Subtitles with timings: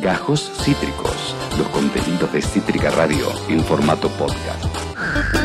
[0.00, 4.79] Gajos Cítricos, los contenidos de Cítrica Radio en formato podcast.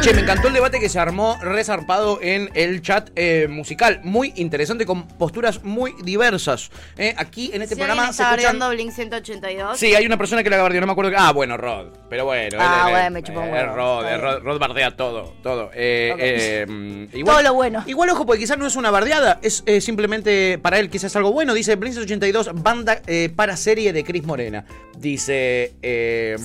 [0.06, 4.02] Che, me encantó el debate que se armó resarpado en el chat eh, musical.
[4.04, 6.70] Muy interesante, con posturas muy diversas.
[6.96, 8.70] Eh, aquí en este programa se está escuchan...
[8.70, 9.80] Blink 182.
[9.80, 11.10] Sí, hay una persona que la bardeó, no me acuerdo.
[11.10, 11.88] que- Ah, bueno, Rod.
[12.08, 12.56] Pero bueno.
[12.62, 13.66] Ah, bueno, me chupó un eh.
[13.66, 15.72] Rod, eh, Rod, Rod bardea todo, todo.
[15.72, 17.84] Todo lo bueno.
[17.88, 21.56] Igual, ojo, porque quizás no es una bardeada, es simplemente para él quizás algo bueno.
[21.56, 23.02] Dice Blink 82, banda
[23.36, 24.66] para serie de Chris Morena.
[25.00, 26.36] Dice eh,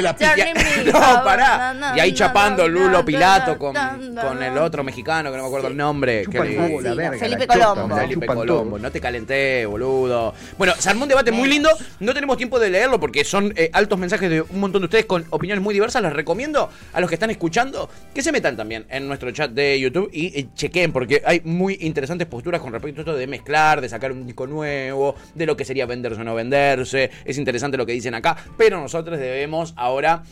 [0.85, 1.93] no, pará.
[1.95, 5.77] Y ahí chapando Lulo Pilato con, con el otro mexicano, que no me acuerdo el
[5.77, 6.25] nombre.
[6.25, 7.95] Que le- la verga, Felipe la Colombo.
[7.97, 10.33] Felipe Colombo, no te calenté, boludo.
[10.57, 11.69] Bueno, se armó un debate muy lindo.
[11.99, 15.05] No tenemos tiempo de leerlo porque son eh, altos mensajes de un montón de ustedes
[15.05, 16.01] con opiniones muy diversas.
[16.01, 19.79] Les recomiendo a los que están escuchando que se metan también en nuestro chat de
[19.79, 23.81] YouTube y eh, chequen porque hay muy interesantes posturas con respecto a esto de mezclar,
[23.81, 27.09] de sacar un disco nuevo, de lo que sería venderse o no venderse.
[27.25, 30.23] Es interesante lo que dicen acá, pero nosotros debemos ahora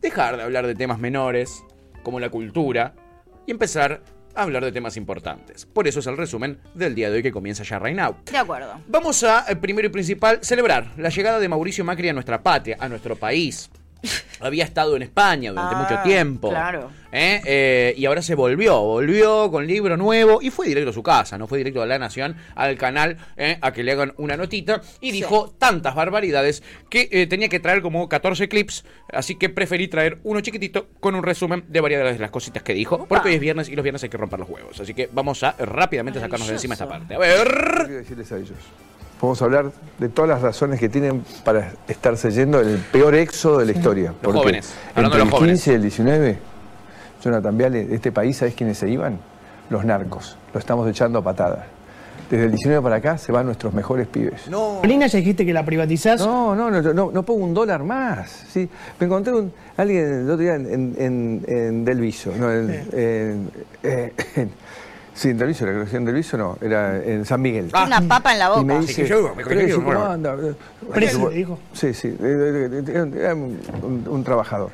[0.00, 1.64] dejar de hablar de temas menores
[2.02, 2.94] como la cultura
[3.46, 4.02] y empezar
[4.34, 5.66] a hablar de temas importantes.
[5.66, 8.16] Por eso es el resumen del día de hoy que comienza ya right now.
[8.30, 8.80] De acuerdo.
[8.86, 12.76] Vamos a, eh, primero y principal, celebrar la llegada de Mauricio Macri a nuestra patria,
[12.78, 13.70] a nuestro país.
[14.40, 16.50] Había estado en España durante Ah, mucho tiempo.
[16.50, 16.90] claro.
[17.10, 17.40] ¿eh?
[17.44, 21.38] Eh, y ahora se volvió, volvió con libro nuevo y fue directo a su casa,
[21.38, 23.56] no fue directo a La Nación, al canal, ¿eh?
[23.60, 24.82] a que le hagan una notita.
[25.00, 29.88] Y dijo tantas barbaridades que eh, tenía que traer como 14 clips, así que preferí
[29.88, 33.34] traer uno chiquitito con un resumen de varias de las cositas que dijo, porque hoy
[33.36, 34.78] es viernes y los viernes hay que romper los huevos.
[34.78, 37.14] Así que vamos a rápidamente sacarnos de encima esta parte.
[37.14, 37.48] A ver.
[37.86, 38.52] Quiero decirles a ellos.
[39.20, 43.58] Podemos hablar de todas las razones que tienen para estarse yendo en el peor éxodo
[43.58, 44.12] de la historia.
[44.22, 45.60] Los jóvenes, hablando entre de los el jóvenes.
[45.64, 46.38] 15 y el 19,
[47.24, 49.18] Jonathan Viale, de este país, ¿sabes quiénes se iban?
[49.70, 50.36] Los narcos.
[50.52, 51.64] Lo estamos echando a patadas.
[52.30, 54.48] Desde el 19 para acá se van nuestros mejores pibes.
[54.48, 54.74] No.
[54.82, 56.20] Molina ya dijiste que la privatizás.
[56.20, 58.28] No, no, no, no, no pongo un dólar más.
[58.50, 58.68] ¿sí?
[58.98, 62.32] Me encontré un, alguien el otro día en, en, en- Delviso.
[62.36, 63.50] No, en, en-
[63.82, 64.50] eh, en-
[65.16, 67.70] sí, en Delviso, la colección Delviso no, era en San Miguel.
[67.72, 67.84] Ah.
[67.86, 68.80] Una papa en la Y me boca.
[68.82, 70.04] dice, Sí, que yo- me "Pero conocí, ¿cómo bueno".
[70.06, 70.36] anda?
[70.36, 71.58] Le dijo.
[71.72, 74.70] Sí, sí, era un, un- un trabajador.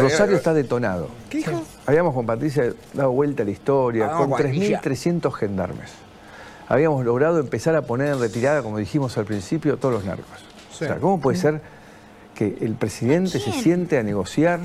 [0.00, 1.08] Rosario está detonado.
[1.28, 1.62] ¿Qué dijo?
[1.86, 4.80] Habíamos con Patricia dado vuelta a la historia, Ah, con guarilla.
[4.80, 5.90] 3.300 gendarmes.
[6.68, 10.26] Habíamos logrado empezar a poner en retirada, como dijimos al principio, todos los narcos.
[10.72, 11.60] O sea, ¿cómo puede ser
[12.34, 14.60] que el presidente se siente a negociar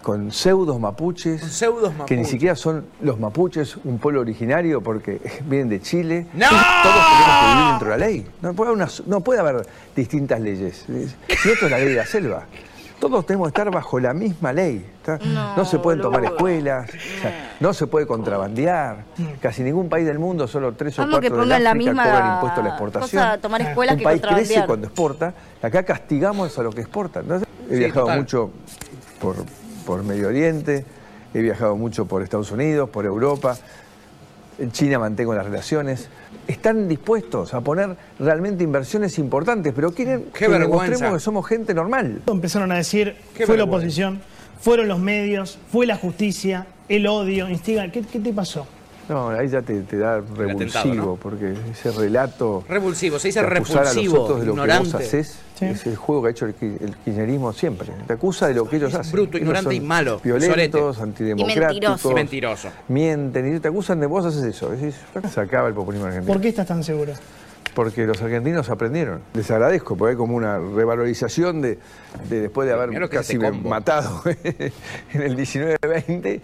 [0.00, 5.20] con pseudos mapuches, Con pseudos que ni siquiera son los mapuches un pueblo originario porque
[5.44, 6.26] vienen de Chile?
[6.32, 6.46] ¡No!
[6.48, 6.56] Todos
[7.12, 8.26] tenemos que vivir dentro de la ley.
[8.40, 10.84] No puede haber, una- no puede haber distintas leyes.
[10.86, 12.44] Si esto es la ley de la selva.
[12.98, 14.86] Todos tenemos que estar bajo la misma ley.
[15.56, 19.04] No, se pueden tomar escuelas, o sea, no se puede contrabandear.
[19.40, 21.90] Casi ningún país del mundo, solo tres o Vamos que cuatro de pongan la África
[21.90, 23.22] misma cobran impuesto a la exportación.
[23.24, 25.34] cosa, tomar escuelas Un que país crece cuando exporta.
[25.60, 27.20] Acá castigamos a lo que exporta.
[27.20, 28.18] Entonces, he Sí, viajado total.
[28.20, 28.50] mucho
[29.20, 29.34] por,
[29.82, 30.84] por Medio Oriente,
[31.34, 33.56] he viajado mucho por Estados Unidos, por Europa.
[34.58, 36.08] En China mantengo las relaciones.
[36.46, 40.84] Están dispuestos a poner realmente inversiones importantes, pero quieren Qué que vergüenza.
[40.84, 42.22] demostremos que somos gente normal.
[42.26, 44.20] Empezaron a decir, Qué fue la oposición,
[44.60, 47.90] fueron los medios, fue la justicia, el odio, instiga.
[47.90, 48.66] ¿Qué, qué te pasó?
[49.12, 51.16] No, ahí ya te, te da revulsivo, atentado, ¿no?
[51.16, 54.78] porque ese relato Revulsivo, se dice de acusar a los repulsivo, otros de lo que
[54.78, 55.66] vos haces, Sí.
[55.66, 57.88] es el juego que ha hecho el, el kirchnerismo siempre.
[58.06, 59.12] Te acusa de lo que ellos Es hacen.
[59.12, 61.02] bruto, Ellos ignorante y malo, Violentos, sorete.
[61.02, 61.64] antidemocráticos.
[61.64, 62.10] Y mentiroso.
[62.10, 62.68] Y mentiroso.
[62.88, 64.70] Mienten y te acusan de vos haces eso.
[64.70, 64.96] Decís,
[65.32, 66.32] se acaba el populismo argentino.
[66.32, 67.12] ¿Por qué estás tan seguro?
[67.74, 69.20] Porque los argentinos aprendieron.
[69.34, 71.78] Les agradezco, porque hay como una revalorización de,
[72.28, 76.40] de después de haber casi matado en el 19-20.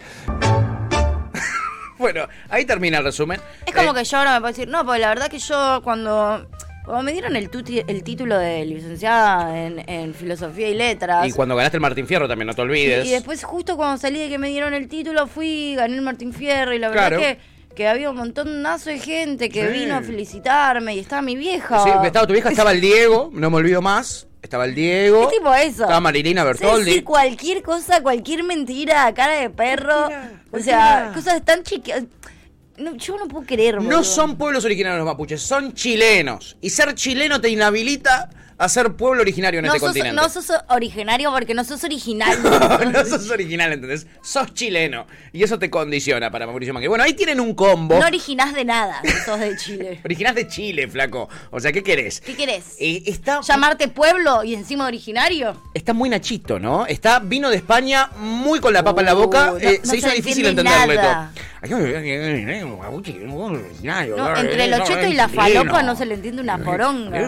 [1.99, 3.41] Bueno, ahí termina el resumen.
[3.67, 5.81] Es como Eh, que yo ahora me puedo decir, no, porque la verdad que yo
[5.83, 6.49] cuando,
[6.85, 11.27] cuando me dieron el, tuti- el título de licenciada en, en filosofía y letras.
[11.27, 13.05] Y cuando ganaste el Martín Fierro también, no te olvides.
[13.07, 16.33] y después justo cuando salí de que me dieron el título fui, gané el Martín
[16.33, 17.17] Fierro y la Claro.
[17.19, 17.37] verdad
[17.69, 19.73] que, que había un montonazo de gente que Sí.
[19.81, 21.83] vino a felicitarme y estaba mi vieja.
[21.83, 24.28] Sí, estaba tu vieja, estaba el Diego, no me olvido más.
[24.49, 25.25] Estaba el Diego.
[25.25, 25.83] Es tipo eso.
[25.83, 26.87] Estaba Marilina Bertoldi.
[26.87, 30.09] decir cualquier cosa, cualquier mentira, cara de perro.
[30.51, 32.05] o sea, cosas tan chiquitas.
[32.79, 34.05] No, yo no puedo creer, No boludo.
[34.05, 36.57] son pueblos originarios los mapuches, son chilenos.
[36.63, 40.21] Y ser chileno te inhabilita a ser pueblo originario en No este sos, continente.
[40.21, 42.37] no sos originario porque no sos original.
[42.93, 44.07] no sos original, ¿entendés?
[44.23, 45.07] Sos chileno.
[45.33, 46.89] Y eso te condiciona para Mauricio Macri.
[46.89, 47.99] Bueno, ahí tienen un combo.
[47.99, 50.01] No originás de nada, sos de Chile.
[50.05, 51.29] Originás de Chile, flaco.
[51.51, 52.21] O sea, ¿qué querés?
[52.21, 52.75] ¿Qué querés?
[52.81, 55.63] Eh, está, ¿Llamarte pueblo y encima originario?
[55.75, 56.85] está muy nachito, ¿no?
[56.87, 59.53] Está vino de España muy con la papa en la boca.
[59.53, 61.31] Uh, no- eh, se hizo se difícil entenderle nada.
[61.35, 61.45] todo.
[64.17, 67.19] No, entre el ocheto y la falopa no se le entiende una poronga.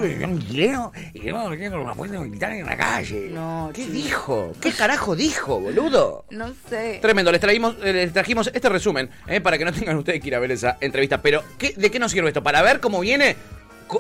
[3.31, 3.93] No, ¿Qué chico.
[3.94, 4.52] dijo?
[4.61, 6.25] ¿Qué carajo dijo, boludo?
[6.31, 6.99] No sé.
[7.02, 10.28] Tremendo, les, traímos, eh, les trajimos este resumen eh, para que no tengan ustedes que
[10.28, 11.20] ir a ver esa entrevista.
[11.22, 12.43] Pero, ¿qué- ¿de qué nos sirve esto?
[12.43, 13.37] Para ver cómo viene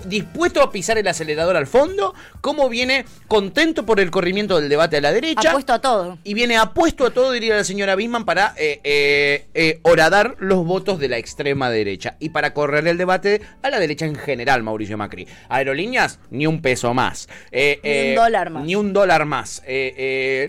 [0.04, 4.98] dispuesto a pisar el acelerador al fondo, cómo viene contento por el corrimiento del debate
[4.98, 5.50] a la derecha.
[5.50, 6.18] Apuesto a todo.
[6.24, 10.64] Y viene apuesto a todo, diría la señora Bisman, para eh, eh, eh, horadar los
[10.64, 14.62] votos de la extrema derecha y para correr el debate a la derecha en general,
[14.62, 15.26] Mauricio Macri.
[15.48, 17.28] Aerolíneas, ni un peso más.
[17.50, 18.64] Eh, Ni un dólar más.
[18.64, 19.62] Ni un dólar más.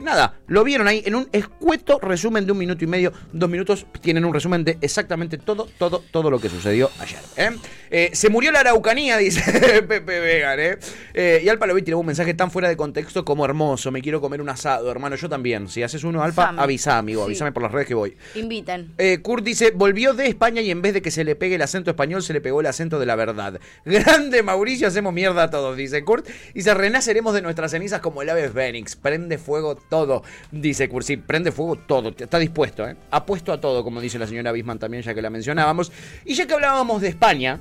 [0.01, 3.85] Nada, lo vieron ahí en un escueto resumen de un minuto y medio, dos minutos.
[4.01, 8.11] Tienen un resumen de exactamente todo, todo, todo lo que sucedió ayer.
[8.13, 9.30] se murió la Araucanía, dice
[9.87, 10.59] Pepe Vegan.
[10.59, 10.77] ¿eh?
[11.13, 13.91] Eh, y Alpa lo vi tiró un mensaje tan fuera de contexto como hermoso.
[13.91, 15.15] Me quiero comer un asado, hermano.
[15.15, 15.67] Yo también.
[15.67, 16.61] Si haces uno, Alpa, Fame.
[16.61, 17.21] avisa, amigo.
[17.21, 17.27] Sí.
[17.27, 18.15] Avísame por las redes que voy.
[18.35, 18.93] Inviten.
[18.97, 21.61] Eh, Kurt dice, volvió de España y en vez de que se le pegue el
[21.61, 23.59] acento español, se le pegó el acento de la verdad.
[23.85, 26.27] Grande Mauricio, hacemos mierda a todos, dice Kurt.
[26.53, 28.95] Dice, renaceremos de nuestras cenizas como el ave Fénix.
[28.95, 31.05] Prende fuego todo, dice Kurt.
[31.05, 32.13] Sí, prende fuego todo.
[32.17, 32.95] Está dispuesto, ¿eh?
[33.11, 35.91] Apuesto a todo, como dice la señora Bisman también, ya que la mencionábamos.
[36.25, 37.59] Y ya que hablábamos de España,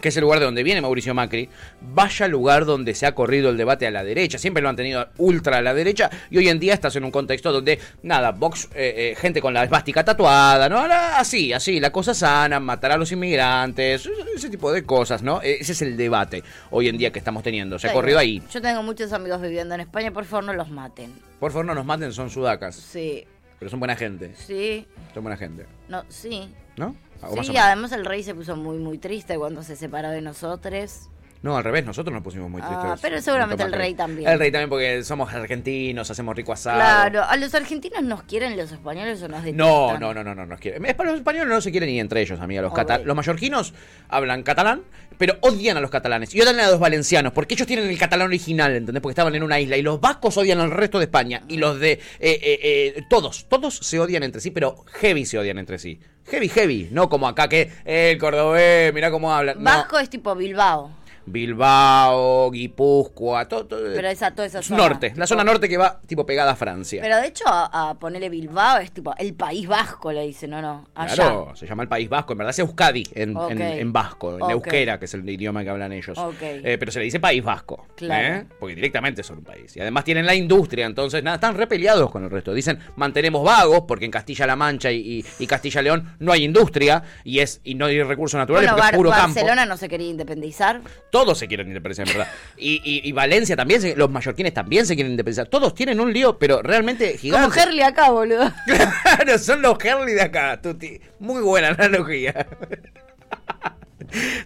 [0.00, 1.48] que es el lugar de donde viene Mauricio Macri,
[1.80, 4.38] vaya lugar donde se ha corrido el debate a la derecha.
[4.38, 7.10] Siempre lo han tenido ultra a la derecha y hoy en día estás en un
[7.10, 10.78] contexto donde, nada, Vox, eh, eh, gente con la esvástica tatuada, ¿no?
[10.80, 15.40] Así, así, la cosa sana, matar a los inmigrantes, ese tipo de cosas, ¿no?
[15.42, 17.78] Eh, Ese es el debate hoy en día que estamos teniendo.
[17.78, 18.42] Se ha corrido ahí.
[18.52, 21.12] Yo tengo muchos amigos viviendo en España, por favor no los maten.
[21.38, 22.74] Por favor, no nos maten, son sudacas.
[22.76, 23.24] Sí,
[23.58, 24.32] Pero son buena gente.
[24.34, 25.66] sí, Son buena gente.
[25.88, 26.48] no, sí.
[26.76, 26.94] ¿No?
[27.42, 31.08] Sí, además el rey se puso muy, muy triste cuando se separó de nosotros.
[31.42, 33.00] No, al revés, nosotros nos pusimos muy Ah, tristes.
[33.02, 34.30] pero seguramente el rey también.
[34.30, 36.76] El rey también porque somos argentinos, hacemos rico asado.
[36.78, 39.56] Claro, ¿a los argentinos nos quieren los españoles o nos detestan?
[39.56, 40.84] No, no, no, no, no nos quieren.
[40.86, 42.62] Es para los españoles no se quieren ni entre ellos, amiga.
[42.62, 42.76] Los, Ok.
[42.76, 43.74] cata- los mallorquinos
[44.08, 44.82] hablan catalán,
[45.18, 46.32] pero odian a los catalanes.
[46.32, 49.02] Y odian a los valencianos, porque ellos tienen el catalán original, ¿entendés?
[49.02, 49.76] Porque estaban en una isla.
[49.76, 51.42] Y los vascos odian al resto de España.
[51.48, 51.90] Y los de...
[51.94, 52.60] eh, eh,
[52.96, 55.98] eh, todos, todos se odian entre sí, pero heavy se odian entre sí.
[56.26, 56.88] Heavy, heavy.
[56.90, 59.58] No como acá que eh, el cordobés, mirá cómo hablan.
[59.58, 59.64] No.
[59.64, 60.90] Vasco es tipo Bilbao,
[61.26, 64.82] Bilbao, Guipúzcoa, todo, todo- pero esa, toda esa es zona.
[64.88, 67.00] norte, la zona norte que va tipo pegada a Francia.
[67.02, 70.60] Pero de hecho a, a ponerle Bilbao es tipo el país vasco, le dicen, no,
[70.62, 71.14] no, allá.
[71.14, 74.50] Claro, se llama el País Vasco, en verdad es Euskadi en, en- en vasco, en
[74.50, 76.16] euskera, que es el idioma que hablan ellos.
[76.18, 76.34] Ok.
[76.40, 78.36] Eh, pero se le dice País Vasco, Claro.
[78.38, 78.46] ¿eh?
[78.58, 79.76] porque directamente son un país.
[79.76, 82.52] Y además tienen la industria, entonces nada, están repeleados con el resto.
[82.54, 87.38] Dicen, mantenemos vagos, porque en Castilla-La Mancha y, y- y Castilla-León no hay industria y
[87.40, 89.68] es y no hay recursos naturales, Bueno, porque Bar- es puro Barcelona campo.
[89.68, 90.80] no se quería independizar.
[91.12, 92.32] Todos se quieren independizar, en verdad.
[92.56, 95.46] Y, y- y Valencia también, se- los mallorquines también se quieren independizar.
[95.46, 97.48] Todos tienen un lío, pero realmente gigante.
[97.50, 98.50] Como Herley acá, boludo.
[98.66, 100.98] Claro, son los Herley de acá, Tuti.
[101.18, 102.46] Muy buena analogía.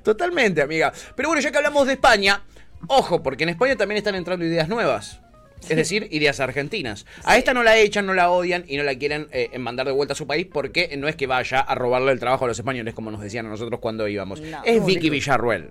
[0.03, 0.93] Totalmente, amiga.
[1.15, 2.43] Pero bueno, ya que hablamos de España,
[2.89, 5.21] ojo, porque en España también están entrando ideas nuevas.
[5.63, 7.07] Es decir, ideas argentinas.
[7.25, 9.93] A esta no la echan, no la odian y no la quieren eh, mandar de
[9.93, 12.59] vuelta a su país porque no es que vaya a robarle el trabajo a los
[12.59, 14.41] españoles como nos decían a nosotros cuando íbamos.
[14.41, 14.63] No.
[14.65, 15.71] es Vicky Villarruel.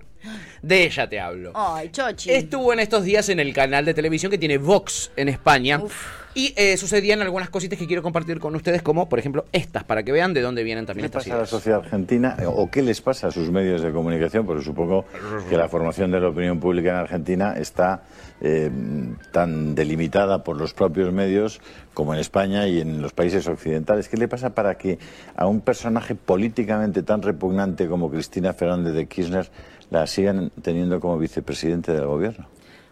[0.62, 1.52] De ella te hablo.
[1.54, 2.30] Ay, Chochi.
[2.30, 5.80] Estuvo en estos días en el canal de televisión que tiene Vox en España.
[6.36, 10.02] Y eh, sucedían algunas cositas que quiero compartir con ustedes, como por ejemplo estas, para
[10.02, 11.48] que vean de dónde vienen ¿Qué también le estas pasa a la ideas.
[11.48, 14.44] sociedad argentina o qué les pasa a sus medios de comunicación?
[14.44, 15.06] Porque supongo
[15.48, 18.02] que la formación de la opinión pública en Argentina está
[18.42, 18.70] eh,
[19.32, 21.62] tan delimitada por los propios medios
[21.94, 24.10] como en España y en los países occidentales.
[24.10, 24.98] ¿Qué le pasa para que
[25.36, 29.50] a un personaje políticamente tan repugnante como Cristina Fernández de Kirchner
[29.88, 32.46] la sigan teniendo como vicepresidente del gobierno?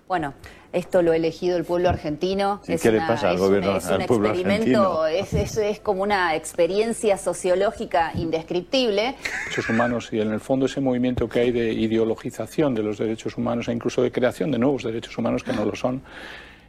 [0.09, 0.33] Bueno,
[0.75, 2.61] esto lo ha elegido el pueblo argentino.
[2.69, 5.07] ¿Y qué le pasa al es gobierno- un, es al un pueblo experimento, argentino?
[5.07, 9.15] es, es, es como una experiencia sociológica indescriptible.
[9.45, 13.37] derechos humanos y en el fondo ese movimiento que hay de ideologización de los derechos
[13.37, 16.03] humanos e incluso de creación de nuevos derechos humanos que no lo son,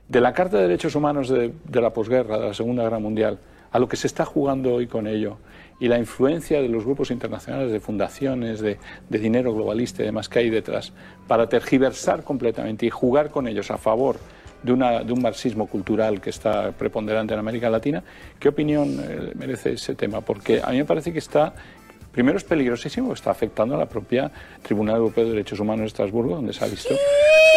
[0.08, 3.40] de la Carta de Derechos Humanos de, de la posguerra, de la Segunda Guerra Mundial,
[3.72, 5.38] a lo que se está jugando hoy con ello
[5.80, 8.78] y la influencia de los grupos internacionales, de fundaciones, de,
[9.10, 10.94] dinero globalista y demás que hay detrás,
[11.28, 14.18] para tergiversar completamente y jugar con ellos a favor
[14.64, 18.04] de, una, de un marxismo cultural que está preponderante en América Latina,
[18.40, 20.22] ¿qué opinión eh, merece ese tema?
[20.22, 21.54] Porque a mí me parece que está
[22.16, 24.32] Primero es peligrosísimo, está afectando a la propia
[24.64, 26.96] Tribunal Europeo de Derechos Humanos de Estrasburgo, donde se ha visto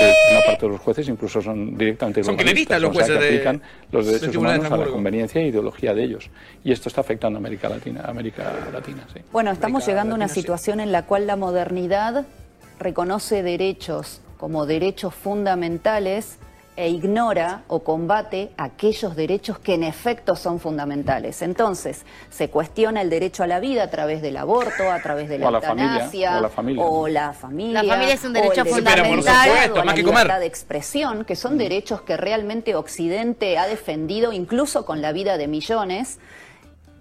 [0.00, 3.12] que una parte de los jueces incluso son directamente Son globalistas, los o sea, que
[3.12, 3.62] jueces de- aplican
[3.92, 6.28] los derechos de humanos a la conveniencia e ideología de ellos.
[6.64, 8.02] Y esto está afectando a América Latina.
[8.04, 9.20] América Latina sí.
[9.30, 10.40] Bueno, estamos América llegando a una Latina, sí.
[10.40, 12.26] situación en la cual la modernidad
[12.80, 16.38] reconoce derechos como derechos fundamentales
[16.78, 21.42] e ignora o combate aquellos derechos que en efecto son fundamentales.
[21.42, 25.38] Entonces, se cuestiona el derecho a la vida a través del aborto, a través de
[25.40, 26.85] la O la familia, o la familia.
[26.85, 29.49] o la familia, La familia es un derecho fundamental.
[29.49, 30.18] supuesto, o la que comer.
[30.23, 35.37] libertad de expresión, que son derechos que realmente Occidente ha defendido incluso con la vida
[35.37, 36.20] de millones.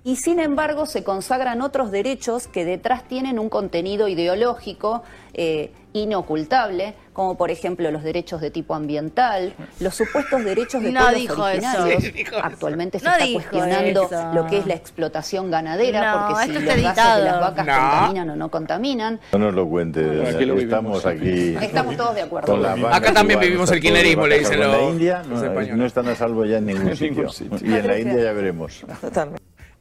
[0.08, 6.94] Y sin embargo se consagran otros derechos que detrás tienen un contenido ideológico eh, inocultable,
[7.12, 11.34] como por ejemplo los derechos de tipo ambiental, los supuestos derechos de No pueblos dijo
[11.50, 11.68] eso.
[11.68, 12.04] originarios.
[12.04, 12.46] Sí, dijo eso.
[12.46, 14.34] Actualmente se No está cuestionando eso.
[14.34, 17.74] lo que es la explotación ganadera, No, porque si los gases de las vacas No.
[17.74, 19.20] contaminan o no contaminan.
[19.34, 20.00] No nos lo cuente.
[20.30, 21.54] Aquí lo Estamos aquí.
[21.62, 22.48] Estamos todos de acuerdo.
[22.54, 25.42] con la Acá también igual, vivimos el de le dicen Con la los- India los
[25.76, 27.10] no, están a salvo ya en ningún sitio.
[27.10, 27.58] ningún sitio.
[27.62, 28.86] Y en la India ya veremos.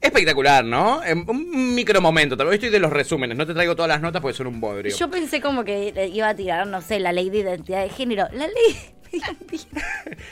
[0.00, 1.00] Espectacular, ¿no?
[1.28, 2.36] Un micro momento.
[2.36, 3.36] También estoy de los resúmenes.
[3.36, 4.94] No te traigo todas las notas porque son un bodrio.
[4.96, 8.28] Yo pensé como que iba a tirar, no sé, la ley de identidad de género.
[8.32, 8.76] La ley
[9.10, 9.82] de identidad.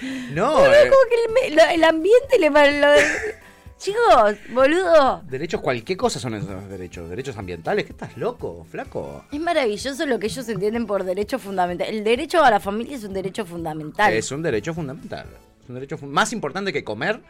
[0.32, 2.88] No, eh, como que el, ambiente le lo-
[3.78, 5.22] Chicos, boludo.
[5.28, 7.10] derechos, cualquier cosa son esos derechos.
[7.10, 7.84] Derechos ambientales.
[7.84, 9.24] ¿Qué estás loco, flaco?
[9.30, 11.88] Es maravilloso lo que ellos entienden por derecho fundamental.
[11.88, 14.12] El derecho a la familia es un derecho fundamental.
[14.12, 15.26] Es un derecho fundamental.
[15.62, 17.20] Es un derecho más importante que comer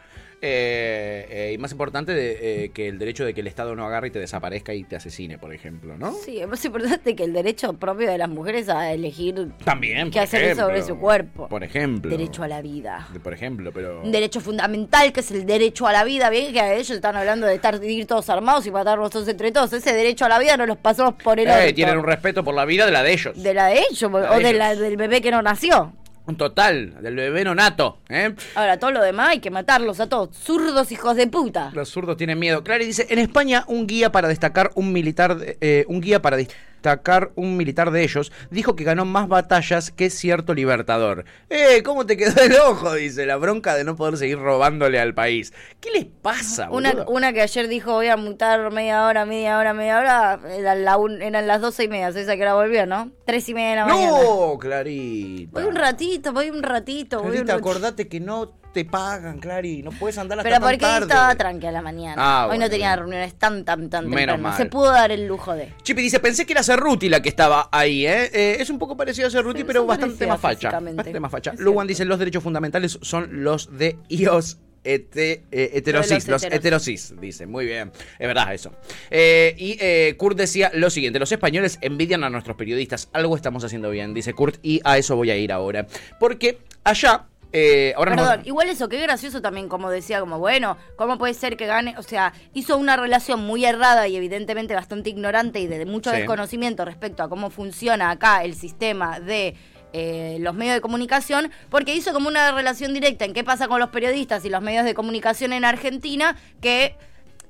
[0.41, 3.85] eh, eh, y más importante de, eh, que el derecho de que el Estado no
[3.85, 6.13] agarre y te desaparezca y te asesine, por ejemplo, ¿no?
[6.13, 10.11] Sí, es más importante que el derecho propio de las mujeres a elegir También.
[10.11, 10.65] qué hacer ejemplo.
[10.65, 11.47] sobre su cuerpo.
[11.47, 12.11] Por ejemplo.
[12.11, 13.07] Derecho a la vida.
[13.23, 14.01] Por ejemplo, pero.
[14.01, 16.29] Un derecho fundamental que es el derecho a la vida.
[16.29, 19.51] Bien que ellos están hablando de estar de ir todos armados y matarnos todos entre
[19.51, 19.73] todos.
[19.73, 22.53] Ese derecho a la vida no los pasamos por el Eh, tienen un respeto por
[22.53, 23.41] la vida de la de ellos.
[23.41, 25.93] De la de ellos La o de la, del bebé que no nació.
[26.27, 27.99] Un total, del bebé nonato.
[28.09, 28.33] ¿eh?
[28.55, 30.35] Ahora, todo lo demás hay que matarlos a todos.
[30.35, 31.71] Zurdos hijos de puta.
[31.73, 32.63] Los zurdos tienen miedo.
[32.63, 36.37] Clary dice, en España un guía para destacar un militar, eh, un guía para
[36.85, 41.25] destacar un militar de ellos dijo que ganó más batallas que cierto libertador.
[41.49, 42.93] Eh, ¿cómo te quedó el ojo?
[42.93, 45.51] Dice, la bronca de no poder seguir robándole al país.
[45.81, 47.07] ¿Qué les pasa, Una, boludo?
[47.07, 50.97] una que ayer dijo voy a mutar media hora, media hora, media hora, eran, la
[50.97, 53.11] un- eran las doce y media, esa que la volvió, ¿no?
[53.25, 54.11] Tres y media de la mañana.
[54.11, 55.59] No, Clarita.
[55.59, 57.69] Voy un ratito, voy un ratito, voy un Clarita, ratito.
[57.69, 59.81] acordate que no te pagan, Clary.
[59.81, 61.05] No puedes andar hasta Pero tan porque tarde.
[61.07, 62.15] estaba tranqui a la mañana.
[62.17, 64.43] Ah, Hoy bueno, no tenía reuniones tan, tan, tan Menos temprano.
[64.43, 64.57] mal.
[64.57, 65.71] Se pudo dar el lujo de.
[65.81, 68.29] Chipi dice, pensé que era Cerruti la que estaba ahí, ¿eh?
[68.33, 70.55] Eh, es un poco parecido a Cerruti, pero son bastante más facha.
[70.69, 70.97] físicamente.
[70.97, 71.51] Bastante más facha.
[71.51, 71.87] Es Luwan cierto.
[71.87, 77.47] dice, los derechos fundamentales son los de ios hete- eh, heterosis, los heterosis, dice.
[77.47, 78.71] Muy bien, es verdad eso.
[79.09, 83.63] Eh, y eh, Kurt decía lo siguiente, los españoles envidian a nuestros periodistas, algo estamos
[83.63, 85.87] haciendo bien, dice Kurt, y a eso voy a ir ahora.
[86.19, 87.25] Porque allá...
[87.53, 91.33] eh, ahora nos- Perdón, igual eso, qué gracioso también, como decía, como bueno, ¿cómo puede
[91.33, 91.95] ser que gane?
[91.97, 96.17] O sea, hizo una relación muy errada y evidentemente bastante ignorante y de mucho Sí.
[96.17, 99.55] desconocimiento respecto a cómo funciona acá el sistema de
[99.97, 103.79] eh, los medios de comunicación, porque hizo como una relación directa en qué pasa con
[103.79, 106.97] los periodistas y los medios de comunicación en Argentina, que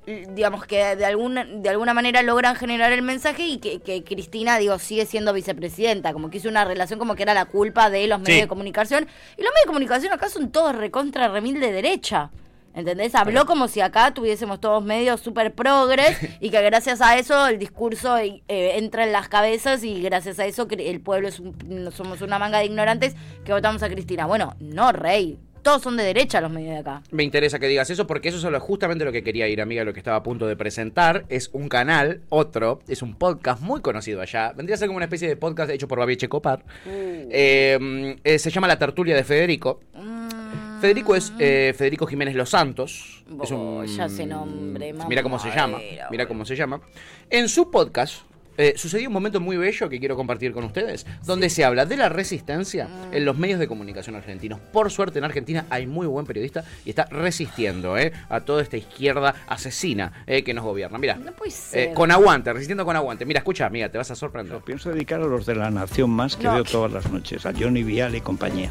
[0.06, 4.58] digamos que de alguna de alguna manera logran generar el mensaje y que, que Cristina
[4.60, 8.08] digo sigue siendo vicepresidenta como que hizo una relación como que era la culpa de
[8.08, 8.42] los medios Sí.
[8.42, 9.04] de comunicación
[9.38, 12.30] y los medios de comunicación acá son todos recontra remil de derecha
[12.78, 13.16] ¿Entendés?
[13.16, 17.58] Habló como si acá tuviésemos todos medios súper progres y que gracias a eso el
[17.58, 22.20] discurso eh, entra en las cabezas y gracias a eso el pueblo es un- somos
[22.22, 24.26] una manga de ignorantes que votamos a Cristina.
[24.26, 25.40] Bueno, no, rey.
[25.66, 27.02] Todos son de derecha los medios de acá.
[27.10, 29.94] Me interesa que digas eso porque eso es justamente lo que quería ir, amiga, lo
[29.94, 31.26] que estaba a punto de presentar.
[31.28, 34.54] Es un canal, otro, es un podcast muy conocido allá.
[34.56, 36.64] Vendría a ser como una especie de podcast hecho por Babi Checopar.
[36.86, 39.80] Eh, eh, se llama La Tertulia de Federico.
[40.82, 43.24] Federico es eh, Federico Jiménez Los Santos.
[43.84, 45.80] es ya ese nombre, Mira cómo se llama.
[46.12, 46.80] Mira cómo se llama.
[47.32, 48.22] En su podcast.
[48.58, 51.98] Eh, sucedió un momento muy bello que quiero compartir con ustedes, donde se habla de
[51.98, 54.60] la resistencia en los medios de comunicación argentinos.
[54.60, 58.78] Por suerte en Argentina hay muy buen periodista y está resistiendo eh, a toda esta
[58.78, 60.98] izquierda asesina eh, que nos gobierna.
[60.98, 61.94] Mira, No puede ser.
[61.94, 63.26] con aguante, resistiendo con aguante.
[63.26, 64.58] Mira, escucha, amiga, te vas a sorprender.
[64.60, 66.54] Pienso dedicar a los de la Nación Más que No.
[66.56, 68.70] veo todas las noches, a Johnny Vial y compañía.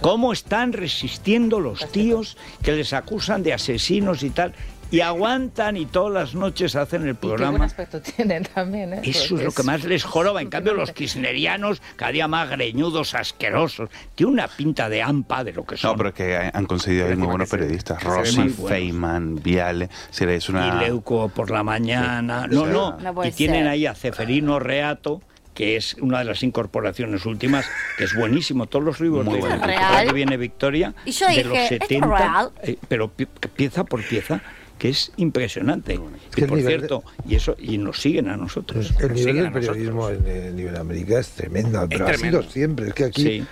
[0.00, 4.52] ¿Cómo están resistiendo los tíos que les acusan de asesinos y tal?
[4.90, 7.64] Y aguantan y todas las noches hacen el Y qué buen programa.
[7.64, 9.00] aspecto tienen también, ¿eh?
[9.04, 10.40] Eso es lo que más les joroba.
[10.40, 15.52] En cambio, los kirchnerianos, cada día más greñudos, asquerosos, tiene una pinta de ampa de
[15.52, 15.90] lo que son.
[15.92, 18.02] No, pero es que han conseguido ahí muy buenos periodistas.
[18.02, 18.48] Rossi.
[18.48, 19.88] Feynman, Viale.
[20.10, 20.68] Sí, es una...
[20.68, 22.46] Y Leuco por la mañana.
[22.48, 22.54] Sí.
[22.54, 23.24] No, no.
[23.24, 23.68] Y tienen ser.
[23.68, 25.20] ahí a Ceferino Reato,
[25.54, 27.66] que es una de las incorporaciones últimas,
[27.96, 28.66] que es buenísimo.
[28.66, 29.56] Todos los libros Muy de bueno.
[29.56, 30.06] ¿Es real?
[30.06, 32.50] que viene Victoria, Y yo de dije, los ¿esto es 70, real?
[32.62, 34.40] eh, pero pi- pieza por pieza,
[34.78, 35.98] que es impresionante.
[36.34, 38.92] que Y el por nivel cierto, y eso y nos siguen a nosotros.
[39.00, 39.66] El nos nivel del nosotros.
[39.76, 42.40] periodismo en el nivel de América es tremendo, pero ha tremendo.
[42.42, 42.88] sido siempre.
[42.88, 43.46] Es que aquí Sí.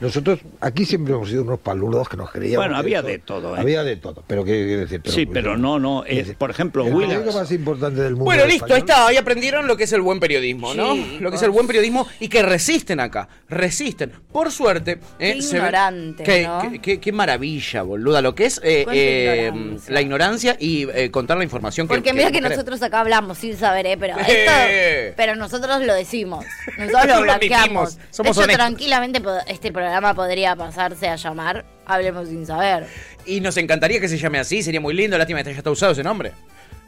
[0.00, 2.66] Nosotros aquí siempre hemos sido unos palurdos que nos creíamos.
[2.66, 3.60] Bueno, había esto- de todo, ¿eh?
[3.60, 5.00] Había de todo, pero qué quiere decir.
[5.06, 6.04] sí, pero no, no.
[6.06, 7.34] eh, por ejemplo, el Williams.
[7.34, 8.24] más importante del mundo.
[8.26, 10.94] Bueno, del listo, ahí español, está, ahí aprendieron lo que es el buen periodismo, ¿no?
[11.20, 14.12] Lo que es el buen periodismo y que resisten acá, resisten.
[14.32, 16.70] Por suerte, eh, Qué se ve- ignorante, qué, ¿no?
[16.72, 19.94] qué- qué- qué maravilla, boluda, lo que es eh, eh, ignorancia.
[19.94, 23.56] la ignorancia y eh, contar la información que Porque mira que nosotros acá hablamos sin
[23.56, 23.96] saber, ¿eh?
[23.98, 25.04] Pero, Eh.
[25.06, 26.44] esto, pero nosotros lo decimos.
[26.78, 27.98] Nosotros lo blanqueamos.
[28.10, 28.56] somos honestos.
[28.56, 32.86] tranquilamente este programa podría pasarse a llamar Hablemos sin saber.
[33.24, 35.92] Y nos encantaría que se llame así, sería muy lindo, lástima que ya está usado
[35.92, 36.30] ese nombre.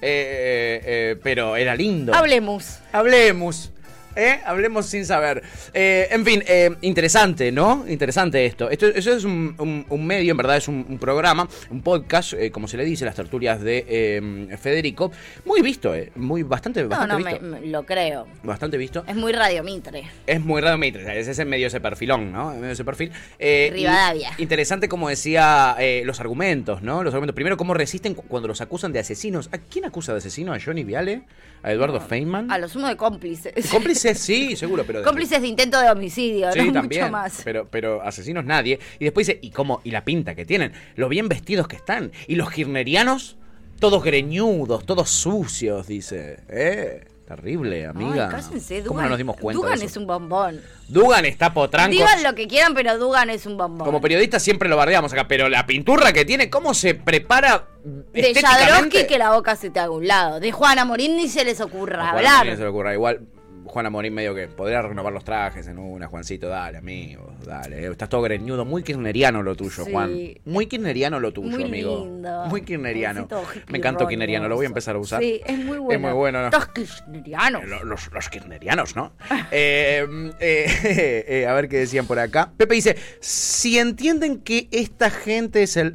[0.00, 2.14] Eh, eh, eh, pero era lindo.
[2.14, 2.81] Hablemos.
[2.93, 3.71] Hablemos.
[4.18, 4.40] ¿Eh?
[4.44, 5.42] Hablemos sin saber.
[5.72, 7.84] Eh, en fin, eh, interesante, ¿no?
[7.88, 8.68] Interesante esto.
[8.70, 12.32] esto eso es un, un- un medio, en verdad es un, un programa, un podcast,
[12.34, 15.10] eh, como se le dice, las tertulias de Federico.
[15.44, 16.10] Muy visto, ¿eh?
[16.16, 17.46] Muy, bastante, No, bastante no, me, visto.
[17.46, 18.26] me- lo creo.
[18.42, 19.04] Bastante visto.
[19.06, 20.04] Es muy radiomitre.
[20.26, 22.52] Es muy raro, Mitre, ese es en medio ese perfilón, ¿no?
[22.52, 23.10] En medio ese perfil.
[23.38, 24.30] Rivadavia.
[24.38, 27.02] Interesante como decía los argumentos, ¿no?
[27.02, 27.34] Los argumentos.
[27.34, 29.48] Primero, cómo resisten cu- cuando los acusan de asesinos.
[29.52, 30.52] ¿A quién acusa de asesino?
[30.52, 31.22] ¿A Johnny Viale?
[31.62, 32.50] ¿A Eduardo Feynman?
[32.50, 33.68] A lo sumo de cómplices.
[33.70, 35.03] Cómplices, sí, seguro, pero...
[35.03, 37.03] Cómplices de intento de homicidio, Sí, no también.
[37.03, 37.41] mucho más.
[37.45, 38.79] Pero, pero asesinos nadie.
[38.99, 39.81] Y después dice, ¿y cómo?
[39.85, 40.73] ¿Y la pinta que tienen?
[40.97, 42.12] Lo bien vestidos que están.
[42.27, 43.37] Y los kirnerianos,
[43.81, 46.38] todos greñudos, todos sucios, dice.
[46.49, 47.05] ¿Eh?
[47.29, 48.31] Terrible, amiga.
[48.35, 49.93] Ay, cállense, ¿Cómo Dugan, no nos dimos cuenta Dugan de eso?
[49.93, 50.62] es un bombón.
[50.88, 51.91] Dugan está potranco.
[51.91, 53.85] Digan lo que quieran, pero Dugan es un bombón.
[53.85, 58.33] Como periodista siempre lo bardeamos acá, pero la pinturra que tiene, ¿cómo se prepara de?
[58.35, 60.41] Jadrowski que la boca se te haga un lado.
[60.41, 62.38] De Juana Morín ni se les ocurra A hablar.
[62.38, 62.95] Morín se le ocurra.
[62.95, 63.21] Igual,
[63.68, 67.84] Juana Morín medio que podría renovar los trajes en una, Juancito, dale, amigo, dale.
[67.84, 69.92] eh, Estás todo greñudo, muy kirneriano lo tuyo, Sí.
[69.92, 70.12] Juan.
[70.44, 72.04] Muy kirneriano lo tuyo, Muy amigo.
[72.04, 72.46] lindo.
[72.46, 73.28] Muy kirneriano.
[73.68, 74.08] Me roñoso.
[74.08, 75.22] kirneriano, lo voy a empezar a usar.
[75.22, 75.92] Sí, es muy bueno.
[75.92, 76.50] Es muy bueno, ¿no?
[76.50, 77.62] Los.
[77.64, 79.12] Lo- Los, los kirnerianos, ¿no?
[79.50, 80.06] Eh,
[80.40, 82.52] eh, eh, a ver qué decían por acá.
[82.56, 85.94] Pepe dice, si entienden que esta gente es el...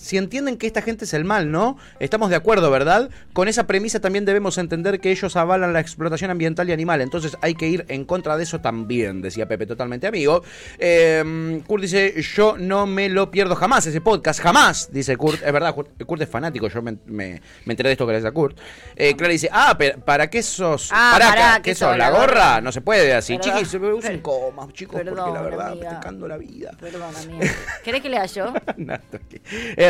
[0.00, 1.76] si entienden que esta gente es el mal, ¿no?
[1.98, 3.10] Estamos de acuerdo, ¿verdad?
[3.32, 7.00] Con esa premisa también debemos entender que ellos avalan la explotación ambiental y animal.
[7.00, 10.42] Entonces hay que ir en contra de eso también, decía Pepe, totalmente amigo.
[10.78, 15.42] Eh, Kurt dice, yo no me lo pierdo jamás, ese podcast, jamás, dice Kurt.
[15.44, 18.32] Es verdad, Kurt, Kurt es fanático, yo me, me- me enteré de esto gracias a
[18.32, 18.58] Kurt.
[18.96, 20.88] Eh, Clara dice, ah, pero ¿para qué sos?
[20.92, 21.96] Ah, ¿Para qué sos?
[21.96, 22.60] ¿La gorra?
[22.60, 23.36] No se puede así.
[23.38, 25.88] Chiquis, usen comas, chicos, porque la verdad me amiga.
[25.88, 26.70] está cagando la vida.
[26.80, 27.50] Perdón, amiga.
[27.84, 28.52] ¿Querés que lea yo?
[28.76, 29.40] No, tranqui.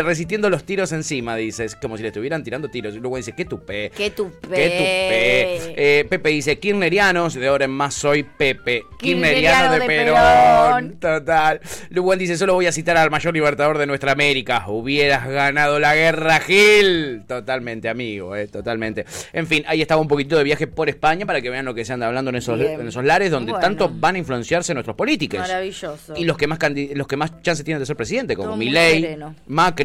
[0.03, 1.65] Resistiendo los tiros encima, dice.
[1.65, 2.95] Es como si le estuvieran tirando tiros.
[2.95, 3.91] Y luego dice, qué tupé.
[3.97, 4.49] Qué tupé.
[4.49, 6.01] Qué tupé.
[6.01, 8.85] Eh, Pepe dice, Kirnerianos, de ahora en más soy Pepe.
[8.99, 10.99] Kirneriano Kirneriano de, de Perón.
[11.01, 11.61] Total.
[11.91, 14.65] Luego dice, solo voy a citar al mayor libertador de nuestra América.
[14.69, 17.23] Hubieras ganado la guerra, Gil.
[17.27, 19.05] Totalmente, amigo, eh, totalmente.
[19.33, 21.85] En fin, ahí estaba un poquito de viaje por España para que vean lo que
[21.85, 22.81] se anda hablando en esos, Bien.
[22.81, 23.67] en esos lares donde Bueno.
[23.67, 25.41] tanto van a influenciarse nuestros políticos.
[25.41, 26.15] Maravilloso.
[26.17, 26.59] Y los que más
[26.95, 28.71] los que más chances tienen de ser presidente, como Todo muy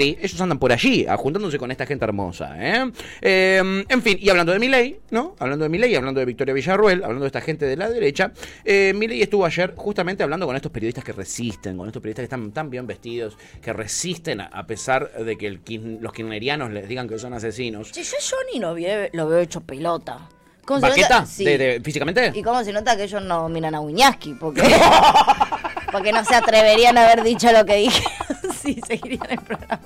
[0.06, 2.92] Milei, ellos andan por allí, ah, juntándose con esta gente hermosa, ¿eh?
[3.22, 5.36] Eh, en fin, y hablando de Milei, ¿no?
[5.40, 8.32] Hablando de Milei, hablando de Victoria Villarruel, hablando de esta gente de la derecha,
[8.64, 12.26] eh, Milei estuvo ayer justamente hablando con estos periodistas que resisten, con estos periodistas que
[12.36, 15.60] están tan bien vestidos, que resisten a, a pesar de que el
[16.00, 17.92] los kirchnerianos les digan que son asesinos.
[17.92, 20.30] Che, yo Johnny lo, vi- lo veo hecho pelota.
[20.66, 21.20] ¿Cómo se ¿Baqueta?
[21.22, 21.26] nota?
[21.28, 21.44] Sí.
[21.46, 22.32] ¿De- de- ¿Físicamente?
[22.34, 24.34] ¿Y cómo se nota que ellos no miran a Wiñaski?
[24.34, 24.62] Porque,
[25.96, 28.04] porque no se atreverían a haber dicho lo que dije.
[28.62, 29.80] sí, seguirían el programa.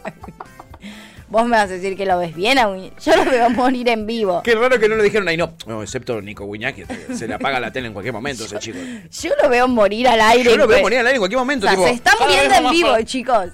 [1.27, 3.11] Vos me vas a decir que lo ves bien a Wiñaski.
[3.11, 4.41] Yo lo veo morir en vivo.
[4.43, 5.53] Qué raro que no lo dijeron ahí, no.
[5.67, 8.79] No, excepto Nico Guiñaki, se le apaga la tele en cualquier momento ese chico.
[9.11, 10.49] Yo lo veo morir al aire.
[10.49, 10.81] Yo lo veo pues.
[10.81, 11.67] morir al aire en cualquier momento.
[11.67, 13.49] O sea, tipo, se está muriendo en vivo, chicos.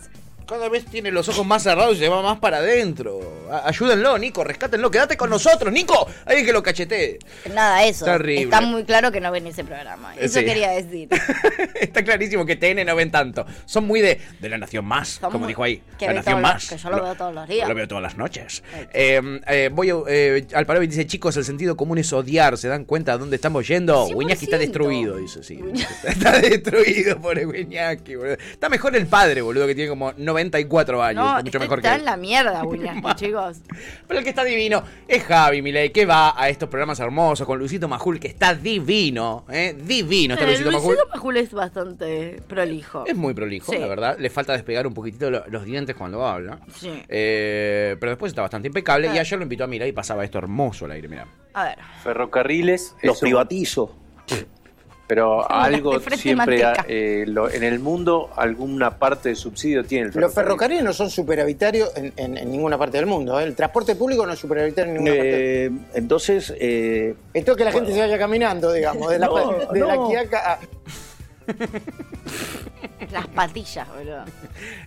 [0.48, 3.20] Cada vez tiene los ojos más cerrados y se va más para adentro.
[3.64, 6.08] Ayúdenlo, Nico, rescátenlo, quédate con nosotros, Nico.
[6.26, 7.18] Alguien que lo cachetee.
[7.54, 8.06] Nada, eso.
[8.06, 8.44] Terrible.
[8.44, 10.14] Está muy claro que no ven ese programa.
[10.16, 10.46] Eso Sí.
[10.46, 11.10] quería decir.
[11.82, 13.46] Está clarísimo que TN no ven tanto.
[13.66, 15.82] Son muy de, de la Nación Más, Son como muy- dijo ahí.
[15.98, 16.70] que la Nación Más.
[16.70, 17.68] que yo lo veo todos los días.
[17.68, 18.64] Lo veo todas las noches.
[18.94, 22.58] Eh, eh, voy a, eh, Alparovi dice, chicos, el sentido común es odiar.
[22.58, 24.08] ¿Se dan cuenta de dónde estamos yendo?
[24.10, 24.16] 100%.
[24.16, 25.60] Wiñaki está destruido, dice, sí.
[26.04, 28.34] Está destruido por el Wiñaki, boludo.
[28.52, 31.16] Está mejor el padre, boludo, que tiene como 94 años.
[31.24, 32.02] No, está mucho este mejor que está él.
[32.02, 33.58] en la mierda, William, chicos.
[34.08, 37.58] Pero el que está divino es Javi Milei, que va a estos programas hermosos con
[37.58, 39.76] Luisito Majul, que está divino, ¿eh?
[39.80, 40.94] Divino está Eh, Luisito Majul.
[40.96, 43.06] Luisito Majul es bastante prolijo.
[43.08, 43.78] Es muy prolijo, Sí.
[43.80, 44.18] la verdad.
[44.20, 46.60] Le falta despegar un poquitito lo- los dientes cuando habla.
[46.76, 46.92] Sí.
[47.08, 49.08] Eh, pero después está bastante impecable.
[49.08, 49.22] Y Ah.
[49.22, 51.26] ayer lo invitó a mirar y pasaba esto hermoso al aire, mira.
[51.54, 51.78] A ver.
[52.04, 52.96] Ferrocarriles.
[53.02, 53.96] Los privatizo.
[55.08, 60.34] Pero algo siempre, eh, lo- en el mundo, alguna parte de subsidio tiene el Los
[60.34, 60.46] ferrocarril.
[60.46, 63.40] ferrocarriles no son superavitarios en, en- en ninguna parte del mundo.
[63.40, 63.44] ¿eh?
[63.44, 65.66] El transporte público no es superavitario en ninguna parte.
[65.66, 69.52] Eh, entonces, eh, Esto es que la gente se vaya caminando, digamos, de la, No,
[69.72, 70.08] de la.
[70.08, 70.60] Quiaca a-
[73.12, 74.24] Las patillas, boludo.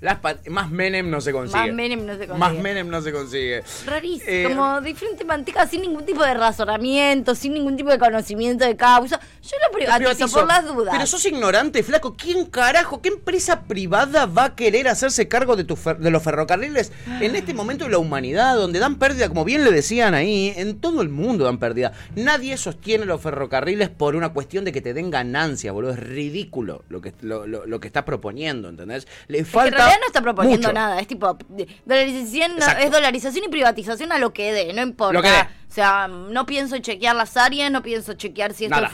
[0.00, 1.59] Las pat- más Menem no se consigue.
[1.66, 2.38] Más Menem no se consigue.
[2.38, 3.62] Más Menem no se consigue.
[3.87, 7.98] Rarísimo, Eh, como de frente manteca sin ningún tipo de razonamiento, sin ningún tipo de
[7.98, 9.20] conocimiento de causa.
[9.50, 10.92] Yo lo privatizo, por las dudas.
[10.94, 12.14] Pero sos ignorante, flaco.
[12.16, 16.92] ¿Quién carajo, qué empresa privada va a querer hacerse cargo de, tu de los ferrocarriles
[17.20, 20.78] en este momento de la humanidad, donde dan pérdida, como bien le decían ahí, en
[20.80, 21.92] todo el mundo dan pérdida?
[22.14, 25.92] Nadie sostiene los ferrocarriles por una cuestión de que te den ganancias, boludo.
[25.92, 29.06] Es ridículo lo que, lo, lo- lo que estás proponiendo, ¿entendés?
[29.28, 29.68] Le Es que falta.
[29.68, 30.72] en realidad no está proponiendo mucho.
[30.74, 31.38] nada, es tipo
[31.87, 32.84] dolarización, Exacto.
[32.84, 35.12] es dolarización y privatización a lo que dé, no importa.
[35.14, 35.40] Lo que dé.
[35.70, 38.88] O sea, no pienso chequear las áreas, no pienso chequear si esto Nada.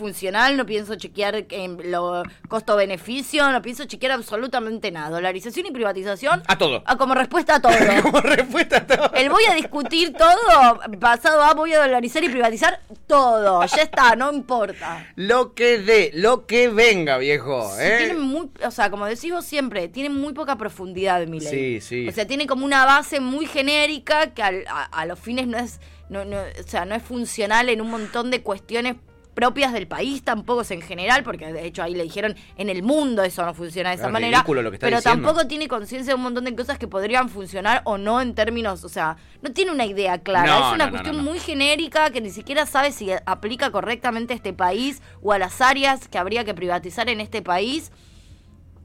[0.53, 1.45] No pienso chequear
[1.85, 5.11] lo costo-beneficio, no pienso chequear absolutamente nada.
[5.11, 6.83] Dolarización y privatización A todo.
[6.87, 7.73] a- como respuesta a todo.
[8.03, 9.11] Como respuesta a todo.
[9.15, 13.65] El voy a discutir todo, pasado a voy a dolarizar y privatizar todo.
[13.67, 15.07] Ya está, no importa.
[15.17, 17.71] Lo que dé, lo que venga, viejo.
[17.77, 17.95] Sí, ¿eh?
[17.99, 21.81] tiene muy, o sea, como decís vos siempre, tiene muy poca profundidad mi ley.
[21.81, 22.09] Sí, sí.
[22.09, 25.81] O sea, tiene como una base muy genérica que a, a los fines no es,
[26.09, 28.97] no, no, o sea, no es funcional en un montón de cuestiones
[29.35, 32.83] propias del país, tampoco es en general, porque de hecho ahí le dijeron en el
[32.83, 34.45] mundo eso no funciona de esa Es manera.
[34.47, 35.27] lo que está pero diciendo.
[35.27, 38.85] tampoco tiene conciencia de un montón de cosas que podrían funcionar o no en términos,
[38.85, 40.47] o sea, no tiene una idea clara.
[40.47, 44.33] No, es una no, cuestión no, muy genérica que ni siquiera sabe si aplica correctamente
[44.33, 47.91] a este país o a las áreas que habría que privatizar en este país.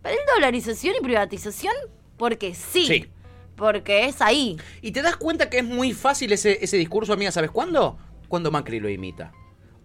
[0.02, 1.74] Pero es dolarización y privatización
[2.18, 2.86] porque sí.
[2.86, 3.08] Sí.
[3.56, 4.58] Porque es ahí.
[4.82, 7.98] Y te das cuenta que es muy fácil ese, ese discurso, amiga, ¿sabes cuándo?
[8.30, 9.34] Cuando Macri lo imita.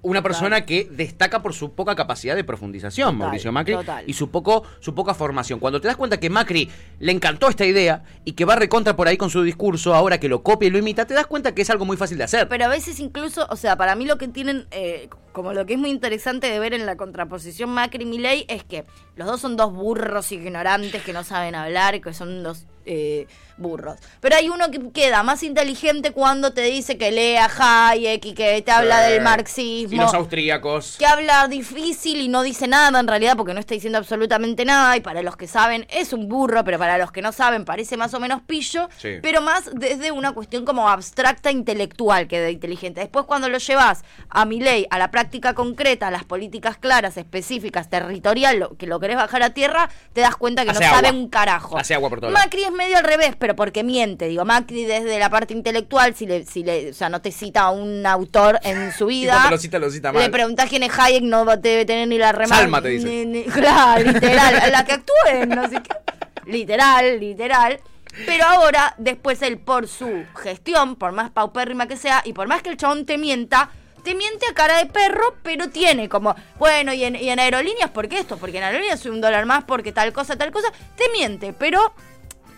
[0.04, 4.04] Una persona que destaca por su poca capacidad de profundización, Total, Mauricio Macri, total.
[4.06, 5.58] y su poco su poca formación.
[5.58, 9.08] Cuando te das cuenta que Macri le encantó esta idea y que va recontra por
[9.08, 11.62] ahí con su discurso, ahora que lo copia y lo imita, te das cuenta que
[11.62, 12.48] es algo muy fácil de hacer.
[12.48, 15.72] Pero a veces incluso, o sea, para mí lo que tienen, eh, como lo que
[15.72, 18.84] es muy interesante de ver en la contraposición Macri y Milei es que
[19.16, 23.98] los dos son dos burros ignorantes que no saben hablar, que son dos eh, burros.
[24.20, 28.62] Pero hay uno que queda más inteligente cuando te dice que lea Hayek y que
[28.62, 29.94] te habla Eh, del marxismo.
[29.94, 30.96] Y los austríacos.
[30.98, 34.96] que habla difícil y no dice nada en realidad porque no está diciendo absolutamente nada
[34.96, 37.96] y para los que saben es un burro, pero para los que no saben parece
[37.96, 39.18] más o menos pillo, Sí.
[39.22, 43.00] pero más desde una cuestión como abstracta intelectual que de inteligente.
[43.00, 47.16] Después cuando lo llevas a mi ley, a la práctica concreta, a las políticas claras,
[47.16, 50.90] específicas, territorial, lo, que lo querés bajar a tierra, te das cuenta que Hace no
[50.90, 51.78] sabe un carajo.
[51.78, 52.30] Hace agua por todo.
[52.30, 54.26] Macri es medio al revés, pero porque miente.
[54.28, 57.62] Digo, Macri desde la parte intelectual, si le, si le, o sea, no te cita
[57.62, 59.48] a un autor en su vida.
[59.50, 60.22] lo cita, lo cita mal.
[60.22, 62.56] Le preguntás quién es Hayek, no debe tener ni la remata.
[62.60, 63.06] Salma te dice.
[63.06, 64.72] Ni- ni- claro, literal.
[64.72, 66.50] la que actúe, no sé qué.
[66.50, 67.80] Literal, literal.
[68.26, 72.62] Pero ahora, después él, por su gestión, por más paupérrima que sea, y por más
[72.62, 73.70] que el chabón te mienta,
[74.04, 77.90] te miente a cara de perro, pero tiene como, bueno, y en, y en aerolíneas,
[77.90, 78.36] ¿por qué esto?
[78.36, 80.68] Porque en aerolíneas soy un dólar más, porque tal cosa, tal cosa.
[80.96, 81.92] Te miente, pero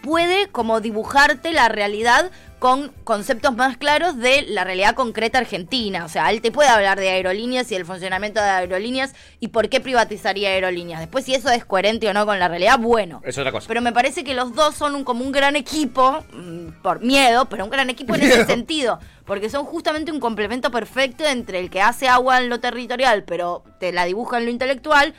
[0.07, 6.05] puede como dibujarte la realidad con conceptos más claros de la realidad concreta argentina.
[6.05, 9.69] O sea, él te puede hablar de aerolíneas y el funcionamiento de aerolíneas y por
[9.69, 11.01] qué privatizaría aerolíneas.
[11.01, 13.21] Después, si eso es coherente o no con la realidad, bueno.
[13.25, 13.67] Es otra cosa.
[13.67, 17.47] Pero me parece que los dos son un, como un gran equipo, mm, por miedo,
[17.47, 19.01] pero un gran equipo en ese sentido.
[19.25, 23.65] Porque son justamente un complemento perfecto entre el que hace agua en lo territorial, pero
[23.81, 25.15] te la dibuja en lo intelectual,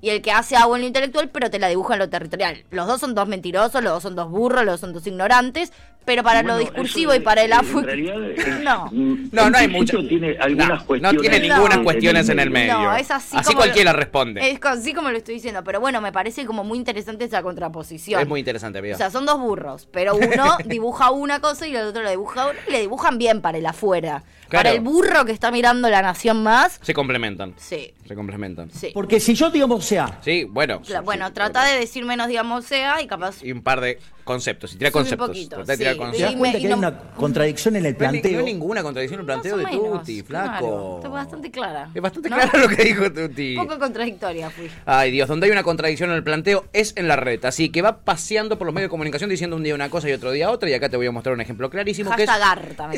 [0.00, 2.64] y el que hace agua en lo intelectual, pero te la dibuja en lo territorial.
[2.70, 5.72] Los dos son dos mentirosos, los dos son dos burros, los dos son dos ignorantes,
[6.04, 7.82] pero para lo discursivo y para el afu...
[8.62, 8.90] No.
[9.32, 9.98] No, no hay mucho.
[10.06, 11.14] Tiene algunas No, cuestiones.
[11.14, 11.84] no tiene ninguna No.
[11.84, 12.72] cuestiones en el medio.
[12.80, 13.36] No, es así.
[13.36, 14.50] Así como cualquiera lo- responde.
[14.50, 18.20] Es así como lo estoy diciendo, pero bueno, me parece como muy interesante esa contraposición.
[18.20, 18.80] Es muy interesante.
[18.92, 22.46] O sea, son dos burros, pero uno dibuja una cosa y el otro lo dibuja
[22.46, 24.22] otra y le dibujan bien para el afuera.
[24.48, 24.64] Claro.
[24.64, 27.54] Para el burro que está mirando la nación más, Se complementan.
[27.56, 27.94] sí.
[28.06, 28.70] Se complementan.
[28.72, 28.90] Sí.
[28.92, 30.82] Porque si yo, digamos, sea, Sí, bueno.
[31.04, 33.44] Bueno, trata de decir menos, digamos, sea y capaz.
[33.44, 34.00] Y un par de
[34.34, 35.28] conceptos, y tira conceptos.
[35.28, 35.98] poquito, Tratá de tirar sí.
[35.98, 36.18] conceptos.
[36.20, 38.32] ¿Te das cuenta que y hay no- una contradicción en el No planteo?
[38.32, 40.50] No hay ninguna contradicción en el planteo de menos, Tuti, claro.
[40.50, 40.96] flaco.
[40.96, 41.90] Está bastante clara.
[41.94, 42.36] Es bastante ¿No?
[42.36, 43.56] claro lo que dijo Tuti.
[43.56, 44.70] Un poco contradictoria fui.
[44.86, 47.44] Ay, Dios, donde hay una contradicción en el planteo es en la red.
[47.44, 50.12] Así que va paseando por los medios de comunicación diciendo un día una cosa y
[50.12, 50.70] otro día otra.
[50.70, 52.10] Y acá te voy a mostrar un ejemplo clarísimo.
[52.14, 52.28] que es,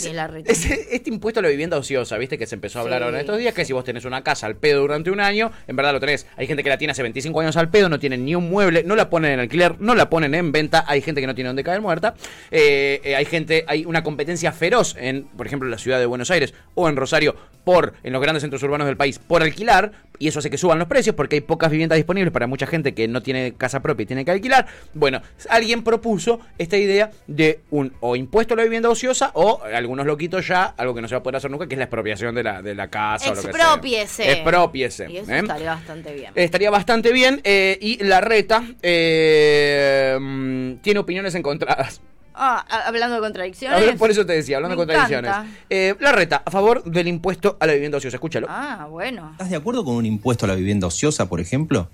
[0.06, 0.44] en la red.
[0.48, 2.36] es este impuesto a la vivienda ociosa, ¿viste?
[2.38, 3.54] Que se empezó a hablar Sí, ahora estos días.
[3.54, 6.26] Que si vos tenés una casa al pedo durante un año, en verdad lo tenés.
[6.36, 8.82] Hay gente que la tiene hace 25 años al pedo, no tienen ni un mueble,
[8.84, 10.84] no la ponen en alquiler, no la ponen en venta.
[10.86, 12.14] Hay gente que no tiene donde caer muerta.
[12.50, 16.30] Eh, eh, hay gente, hay una competencia feroz en, por ejemplo, la ciudad de Buenos
[16.30, 19.92] Aires o en Rosario, por, en los grandes centros urbanos del país, por alquilar.
[20.22, 22.94] Y eso hace que suban los precios porque hay pocas viviendas disponibles para mucha gente
[22.94, 24.68] que no tiene casa propia y tiene que alquilar.
[24.94, 30.06] Bueno, alguien propuso esta idea de un o impuesto a la vivienda ociosa o algunos
[30.06, 32.36] loquitos ya, algo que no se va a poder hacer nunca, que es la expropiación
[32.36, 33.50] de la, de la casa o lo que sea.
[33.50, 34.32] Expropiese.
[34.32, 35.10] Expropiese.
[35.10, 35.38] Y eso ¿eh?
[35.40, 36.32] estaría bastante bien.
[36.36, 37.40] Estaría bastante bien.
[37.42, 42.00] eh, y la reta eh, mm, tiene opiniones encontradas.
[42.34, 43.96] Ah, hablando de contradicciones.
[43.98, 45.52] Por eso te decía, hablando Me de contradicciones.
[45.68, 48.16] Eh, la reta, a favor del impuesto a la vivienda ociosa.
[48.16, 48.46] Escúchalo.
[48.50, 49.30] Ah, bueno.
[49.32, 51.88] ¿Estás de acuerdo con un impuesto a la vivienda ociosa, por ejemplo?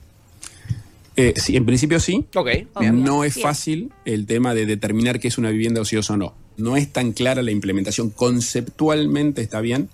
[1.16, 2.26] Eh, sí, en principio sí.
[2.36, 2.48] Ok.
[2.92, 3.46] No es Bien.
[3.46, 6.34] fácil el tema de determinar qué es una vivienda ociosa o no.
[6.56, 8.10] No es tan clara la implementación.
[8.10, 9.88] Conceptualmente está bien.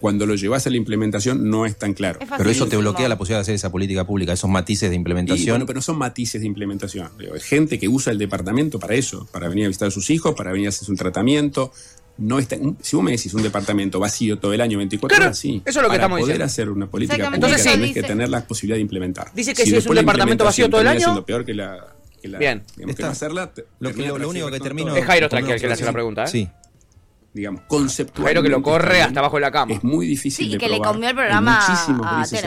[0.00, 2.20] Cuando lo llevas a la implementación no es tan claro.
[2.20, 4.94] Es Pero eso te bloquea la posibilidad de hacer esa política pública, esos matices de
[4.94, 5.54] Y, implementación.
[5.54, 7.10] bueno, pero no son matices de implementación.
[7.32, 10.34] Hay gente que usa el departamento para eso, para venir a visitar a sus hijos,
[10.36, 11.72] para venir a hacer un tratamiento.
[12.16, 15.38] No está, si vos me decís un departamento vacío todo el año, 24 Claro, horas,
[15.38, 15.62] sí.
[15.64, 16.44] eso es lo que para estamos poder diciendo.
[16.44, 17.68] hacer una política pública Entonces, sí.
[17.70, 19.30] tenés que dice- tener la posibilidad de implementar.
[19.34, 21.94] Dice que si es un departamento vacío todo el año- siendo peor que la...
[22.20, 22.62] que la- Bien.
[22.76, 24.96] digamos, que no hacerla, Lo que- termina lo- lo único que termino-.
[24.96, 26.24] Es Jairo Poner Tranqui el que le hace la pregunta.
[26.24, 26.28] ¿eh?
[26.28, 26.48] Sí.
[27.32, 28.24] Digamos, conceptualmente.
[28.34, 29.72] Jairo que lo corre también hasta abajo de la cama.
[29.74, 30.92] Es muy difícil Sí, y de que le probar.
[30.92, 32.24] comió el programa a.
[32.24, 32.42] Se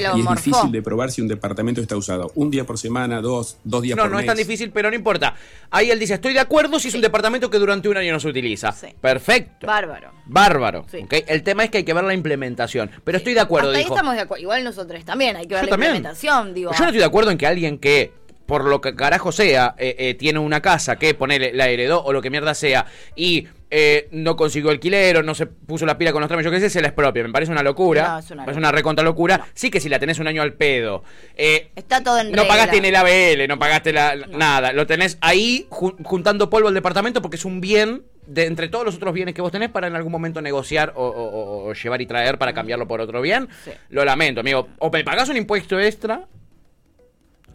[0.00, 0.34] lo Y es morfó.
[0.44, 3.96] difícil de probar si un departamento está usado un día por semana, dos, dos días
[3.96, 4.26] No, por no es mes.
[4.28, 5.34] tan difícil, pero no importa.
[5.70, 8.20] Ahí él dice, estoy de acuerdo si es un departamento que durante un año no
[8.20, 8.72] se utiliza.
[8.72, 8.86] Sí.
[9.00, 9.66] Perfecto.
[9.66, 10.12] Bárbaro.
[10.26, 10.86] Bárbaro.
[10.90, 10.98] Sí.
[11.04, 11.12] ¿ok?
[11.26, 12.90] El tema es que hay que ver la implementación.
[13.04, 14.42] Pero estoy de acuerdo, Hasta ahí estamos de acuerdo.
[14.42, 15.90] Igual nosotros también hay que ver Yo la también.
[15.96, 16.54] implementación.
[16.54, 18.12] Digo, Yo no estoy de acuerdo en que alguien que,
[18.46, 22.12] por lo que carajo sea, eh, eh, tiene una casa que ponele, la heredó o
[22.12, 26.12] lo que mierda sea, y eh, no consiguió alquiler o no se puso la pila
[26.12, 27.24] con los trámites, yo qué sé, se la expropia.
[27.24, 28.08] Me parece una locura.
[28.08, 29.46] No, es una me parece una recontra locura.
[29.54, 31.02] Sí que si la tenés un año al pedo.
[31.36, 32.48] eh, está todo en no regla.
[32.48, 34.72] pagaste en el ABL, no pagaste la, nada.
[34.72, 38.84] Lo tenés ahí ju- juntando polvo al departamento porque es un bien de entre todos
[38.84, 41.72] los otros bienes que vos tenés para en algún momento negociar o, o- o- o
[41.74, 43.48] llevar y traer para cambiarlo por otro bien.
[43.64, 43.72] Sí.
[43.88, 44.68] Lo lamento, amigo.
[44.78, 46.26] O me pagás un impuesto extra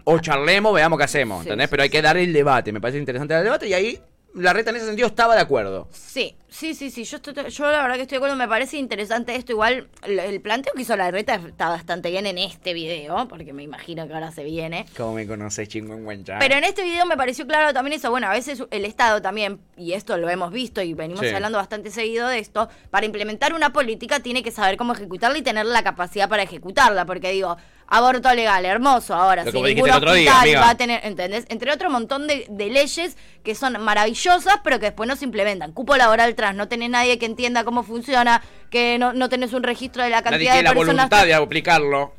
[0.03, 1.67] o charlemos, veamos qué hacemos, ¿entendés?
[1.67, 3.99] sí, Pero hay que dar el debate, me parece interesante el debate y ahí
[4.35, 5.87] la reta en ese sentido estaba de acuerdo.
[5.91, 7.03] Sí, sí, sí, sí.
[7.03, 8.35] Yo, estoy, yo la verdad que estoy de acuerdo.
[8.35, 9.53] Me parece interesante esto.
[9.53, 13.53] Igual el, el planteo que hizo la reta está bastante bien en este video, porque
[13.53, 14.85] me imagino que ahora se viene.
[14.95, 16.37] Como me conoces, chingüengüencha.
[16.37, 18.11] Pero en este video me pareció claro también eso.
[18.11, 21.33] Bueno, a veces el Estado también, y esto lo hemos visto y venimos Sí.
[21.33, 25.41] hablando bastante seguido de esto, para implementar una política tiene que saber cómo ejecutarla y
[25.41, 27.05] tener la capacidad para ejecutarla.
[27.07, 27.57] Porque digo,
[27.89, 31.45] aborto legal, hermoso, ahora Lo vos ningún día, hospital va a tener, ¿entendés?
[31.49, 35.71] Entre otro montón de, de leyes que son maravillosas, pero que después no se implementan.
[35.73, 39.63] Cupo laboral trans, no tenés nadie que entienda cómo funciona, que no, no tenés un
[39.63, 41.09] registro de la Nadie cantidad tiene de la personas.
[41.09, 42.13] voluntad de aplicarlo.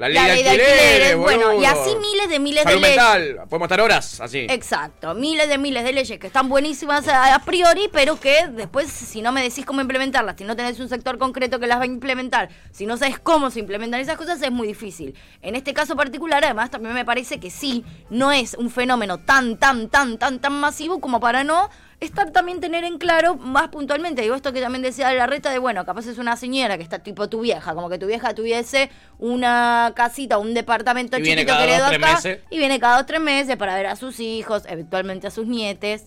[0.00, 2.70] La ley, La de ley de alquileres, alquileres, bueno, y así miles de miles de
[2.70, 2.96] Salud leyes.
[2.96, 4.46] mental, podemos estar horas así.
[4.48, 8.88] Exacto, miles de miles de leyes que están buenísimas a, a priori, pero que después
[8.90, 11.82] si no me decís cómo implementarlas, si no tenés un sector concreto que las va
[11.82, 15.14] a implementar, si no sabes cómo se implementan esas cosas, es muy difícil.
[15.42, 19.58] En este caso particular, además, también me parece que sí, no es un fenómeno tan,
[19.58, 21.68] tan, tan, tan, tan masivo como para no
[22.00, 24.22] estar también tener en claro más puntualmente.
[24.22, 26.82] Digo, esto que también decía de la reta de, bueno, capaz es una señora que
[26.82, 31.46] está tipo tu vieja, como que tu vieja tuviese una casita, un departamento Y chiquito
[31.46, 32.40] que acá, meses.
[32.50, 36.06] y viene cada dos tres meses para ver a sus hijos, eventualmente a sus nietes.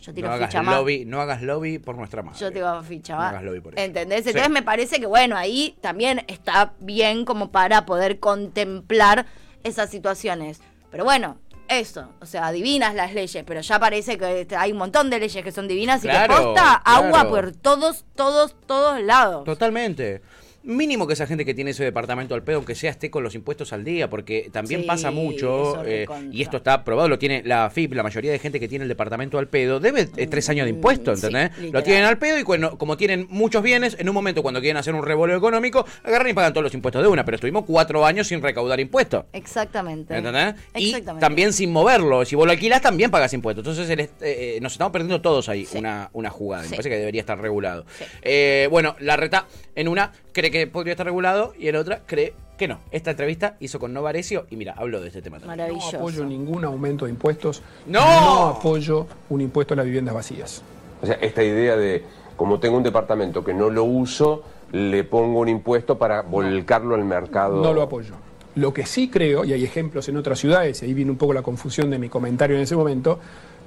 [0.00, 0.76] Yo tiro No hagas, ficha más.
[0.76, 2.38] lobby, no hagas lobby por nuestra madre.
[2.38, 3.30] Yo tiro ficha No más.
[3.30, 3.82] hagas lobby por eso.
[3.84, 4.22] ¿Entendés?
[4.22, 4.28] Sí.
[4.30, 9.26] Entonces me parece que, bueno, ahí también está bien como para poder contemplar
[9.64, 10.60] esas situaciones.
[10.92, 15.10] Pero bueno, eso, o sea, divinas las leyes, pero ya parece que hay un montón
[15.10, 19.44] de leyes que son divinas y que posta agua por todos, todos, todos lados.
[19.44, 20.22] Totalmente.
[20.66, 23.34] Mínimo que esa gente que tiene ese departamento al pedo, aunque sea esté con los
[23.34, 27.42] impuestos al día, porque también Sí, pasa mucho, eh, y esto está probado, lo tiene
[27.44, 30.48] la FIP, la mayoría de gente que tiene el departamento al pedo, debe eh, tres
[30.48, 31.72] años de Mm, sí, ¿entendés?
[31.72, 34.76] lo tienen al pedo y cuando, como tienen muchos bienes, en un momento cuando quieren
[34.76, 38.04] hacer un revuelo económico, agarran y pagan todos los impuestos de una, pero estuvimos cuatro
[38.04, 39.24] años sin recaudar impuestos.
[39.32, 40.16] Exactamente.
[40.16, 40.54] ¿Entendés?
[40.74, 41.20] Y Exactamente.
[41.20, 42.24] también sin moverlo.
[42.24, 43.62] Si vos lo alquilás, también pagas impuestos.
[43.64, 46.64] Entonces el est- eh, nos estamos perdiendo todos ahí una, una jugada.
[46.64, 47.86] Me parece que debería estar regulado.
[48.22, 52.00] Eh, bueno, la reta en una cree que que podría estar regulado y en otra
[52.06, 52.80] cree que no.
[52.90, 55.58] Esta entrevista hizo con Novarecio y mira, habló de este tema también.
[55.58, 55.92] Maravilloso.
[55.92, 57.62] No apoyo ningún aumento de impuestos.
[57.86, 58.00] ¡No!
[58.00, 60.62] No apoyo un impuesto a las viviendas vacías.
[61.02, 62.02] O sea, esta idea de,
[62.36, 64.42] como tengo un departamento que no lo uso,
[64.72, 67.62] le pongo un impuesto para volcarlo al mercado.
[67.62, 68.14] No lo apoyo.
[68.54, 71.34] Lo que sí creo, y hay ejemplos en otras ciudades, y ahí viene un poco
[71.34, 73.20] la confusión de mi comentario en ese momento,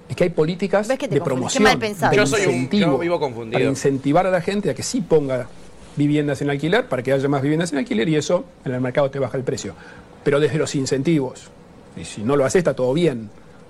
[0.10, 2.10] es que hay políticas ¿Ves que te de promoción, mal pensado.
[2.10, 3.60] de Yo soy un- incentivo, yo vivo confundido.
[3.60, 5.48] para incentivar a la gente a que sí ponga
[6.00, 9.12] viviendas en alquiler, para que haya más viviendas en alquiler y eso en el mercado
[9.12, 9.76] te baja el precio.
[10.24, 11.52] Pero desde los incentivos,
[11.96, 13.30] y si no lo hace está todo bien.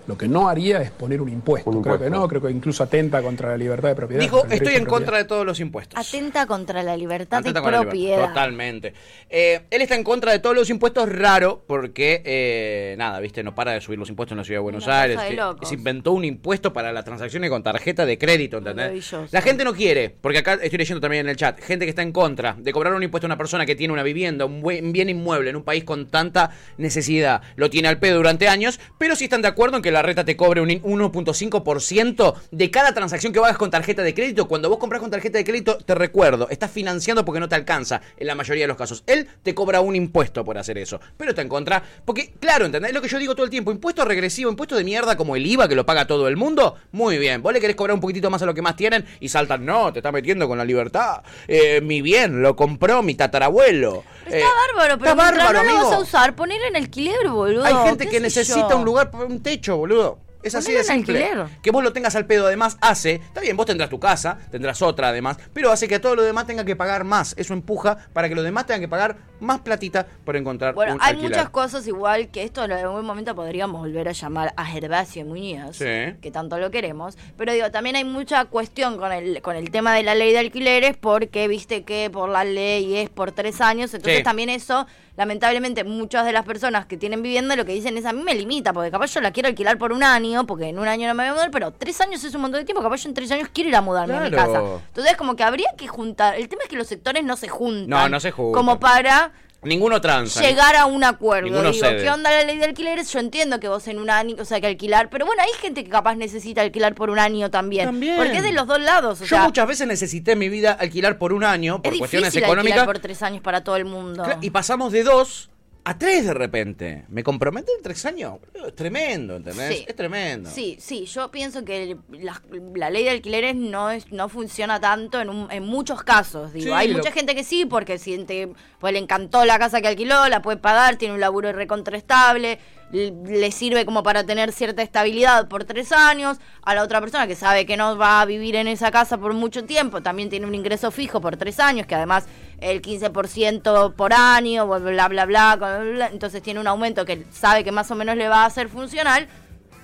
[0.09, 1.69] Lo que no haría es poner un impuesto.
[1.83, 4.19] Creo que no, creo que incluso atenta contra la libertad de propiedad.
[4.19, 5.17] Dijo, estoy en de contra propiedad".
[5.19, 5.99] de todos los impuestos.
[5.99, 7.91] Atenta contra la libertad Atenta de con la libertad.
[7.91, 8.27] propiedad.
[8.29, 8.93] Totalmente.
[9.29, 13.53] Eh, él está en contra de todos los impuestos, raro, porque, eh, nada, viste, no
[13.53, 15.19] para de subir los impuestos en la ciudad de Buenos Una Aires.
[15.59, 18.85] que- se inventó un impuesto para las transacciones con tarjeta de crédito, ¿entendés?
[18.85, 19.27] Maravilloso.
[19.29, 22.01] La gente no quiere, porque acá estoy leyendo también en el chat, gente que está
[22.01, 24.91] en contra de cobrar un impuesto a una persona que tiene una vivienda, un buen-
[24.91, 29.15] bien inmueble en un país con tanta necesidad, lo tiene al pedo durante años, pero
[29.15, 33.33] sí están de acuerdo en que la reta te cobre un 1.5% de cada transacción
[33.33, 34.47] que hagas con tarjeta de crédito.
[34.47, 38.01] Cuando vos compras con tarjeta de crédito, te recuerdo, estás financiando porque no te alcanza
[38.17, 39.03] en la mayoría de los casos.
[39.07, 42.93] Él te cobra un impuesto por hacer eso, pero está en contra, porque claro, ¿entendés?
[42.93, 45.67] Lo que yo digo todo el tiempo, impuesto regresivo, impuesto de mierda como el IVA
[45.67, 47.41] que lo paga todo el mundo, muy bien.
[47.41, 49.91] Vos le querés cobrar un poquitito más a lo que más tienen y saltan, no,
[49.93, 51.21] te está metiendo con la libertad.
[51.47, 54.03] Eh, mi bien, lo compró mi tatarabuelo.
[54.25, 55.89] Está Eh, bárbaro, pero está bárbaro, no lo amigo.
[55.89, 57.63] vas a usar, poner en alquiler, boludo.
[57.65, 58.77] Hay gente ¿Qué que necesita yo?
[58.77, 60.19] un lugar, un techo, boludo.
[60.41, 61.21] Es así de simple.
[61.25, 61.47] alquiler.
[61.61, 64.81] Que vos lo tengas al pedo además hace, está bien, vos tendrás tu casa, tendrás
[64.81, 67.33] otra además, pero hace que a todo lo demás tenga que pagar más.
[67.37, 71.01] Eso empuja para que los demás tengan que pagar más platita por encontrar Bueno, un
[71.01, 71.31] hay alquiler.
[71.31, 75.77] muchas cosas igual que esto en algún momento podríamos volver a llamar a Gervasio Muñoz,
[75.77, 75.85] Sí.
[76.21, 79.93] que tanto lo queremos, pero digo, también hay mucha cuestión con el, con el tema
[79.95, 83.93] de la ley de alquileres porque viste que por la ley es por tres años,
[83.93, 84.23] entonces Sí.
[84.23, 84.85] también eso,
[85.17, 88.33] lamentablemente muchas de las personas que tienen vivienda lo que dicen es a mí me
[88.35, 91.13] limita, porque capaz yo la quiero alquilar por un año, porque en un año no
[91.13, 93.15] me voy a mudar, pero tres años es un montón de tiempo, capaz yo en
[93.15, 94.61] tres años quiero ir a mudarme a mi casa.
[94.87, 97.89] Entonces como que habría que juntar, el tema es que los sectores no se juntan.
[97.89, 98.53] No, no se juntan.
[98.53, 99.28] Como para
[99.61, 100.41] Ninguno tranza.
[100.41, 101.49] llegar a un acuerdo.
[101.49, 102.03] Ninguno Digo, cede.
[102.03, 103.11] ¿qué onda la ley de alquileres?
[103.11, 105.83] Yo entiendo que vos en un año, o sea, que alquilar, pero bueno, hay gente
[105.83, 107.85] que capaz necesita alquilar por un año también.
[107.85, 108.15] También.
[108.15, 110.71] Porque es de los dos lados, o Yo sea, muchas veces necesité en mi vida
[110.71, 112.79] alquilar por un año, por es cuestiones difícil económicas.
[112.79, 114.23] alquilar por tres años para todo el mundo.
[114.41, 115.49] Y pasamos de dos
[115.89, 117.05] a tres de repente.
[117.09, 118.39] ¿Me comprometen en tres años?
[118.53, 119.77] Es tremendo, ¿entendés?
[119.77, 119.85] Sí.
[119.87, 120.49] Es tremendo.
[120.49, 122.41] Sí, sí, yo pienso que la,
[122.75, 126.53] la ley de alquileres no es, no funciona tanto en, un- en muchos casos.
[126.53, 128.49] Digo, Sí, hay lo- mucha gente que sí, porque siente,
[128.79, 132.59] pues le encantó la casa que alquiló, la puede pagar, tiene un laburo recontraestable,
[132.91, 136.37] le sirve como para tener cierta estabilidad por tres años.
[136.61, 139.33] A la otra persona que sabe que no va a vivir en esa casa por
[139.33, 142.25] mucho tiempo, también tiene un ingreso fijo por tres años, que además
[142.59, 147.63] el 15% por año, bla, bla, bla, bla, bla, entonces tiene un aumento que sabe
[147.63, 149.27] que más o menos le va a hacer funcional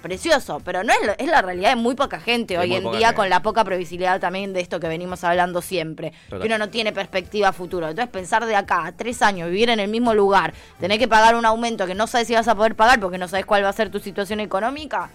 [0.10, 3.08] precioso, pero no es, la- es la realidad de muy poca gente hoy en día
[3.08, 3.16] gente.
[3.16, 6.42] con la poca previsibilidad también de esto que venimos hablando siempre, Total.
[6.42, 7.90] que uno no tiene perspectiva futuro.
[7.90, 11.34] Entonces pensar de acá a tres años, vivir en el mismo lugar, tener que pagar
[11.36, 13.70] un aumento que no sabes si vas a poder pagar porque no sabes cuál va
[13.70, 15.10] a ser tu situación económica,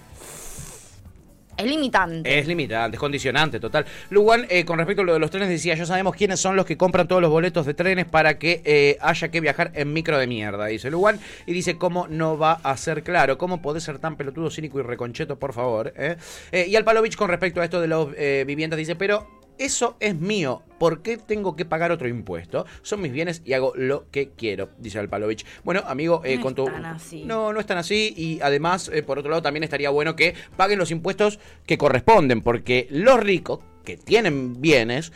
[1.61, 2.39] es limitante.
[2.39, 3.85] Es limitante, es condicionante, total.
[4.11, 6.67] Lugan, eh, con respecto a lo de los trenes, decía, ya sabemos quiénes son los
[6.67, 10.19] que compran todos los boletos de trenes para que eh, haya que viajar en micro
[10.19, 11.19] de mierda, dice Lugan.
[11.47, 13.39] Y dice, ¿cómo no va a ser claro?
[13.39, 15.93] ¿Cómo podés ser tan pelotudo, cínico y reconcheto, por favor?
[15.97, 16.17] eh?
[16.53, 18.07] Eh, y al Palovich, con respecto a esto de las
[18.47, 19.40] viviendas, dice, pero...
[19.61, 20.63] Eso es mío.
[20.79, 22.65] ¿Por qué tengo que pagar otro impuesto?
[22.81, 25.45] Son mis bienes y hago lo que quiero, dice Alpalovich.
[25.65, 26.67] Bueno, amigo, eh, No con tu.
[26.67, 27.25] así.
[27.27, 28.15] No, no es tan así.
[28.17, 32.41] Y además, eh, por otro lado, también estaría bueno que paguen los impuestos que corresponden.
[32.41, 35.13] Porque los ricos, que tienen bienes,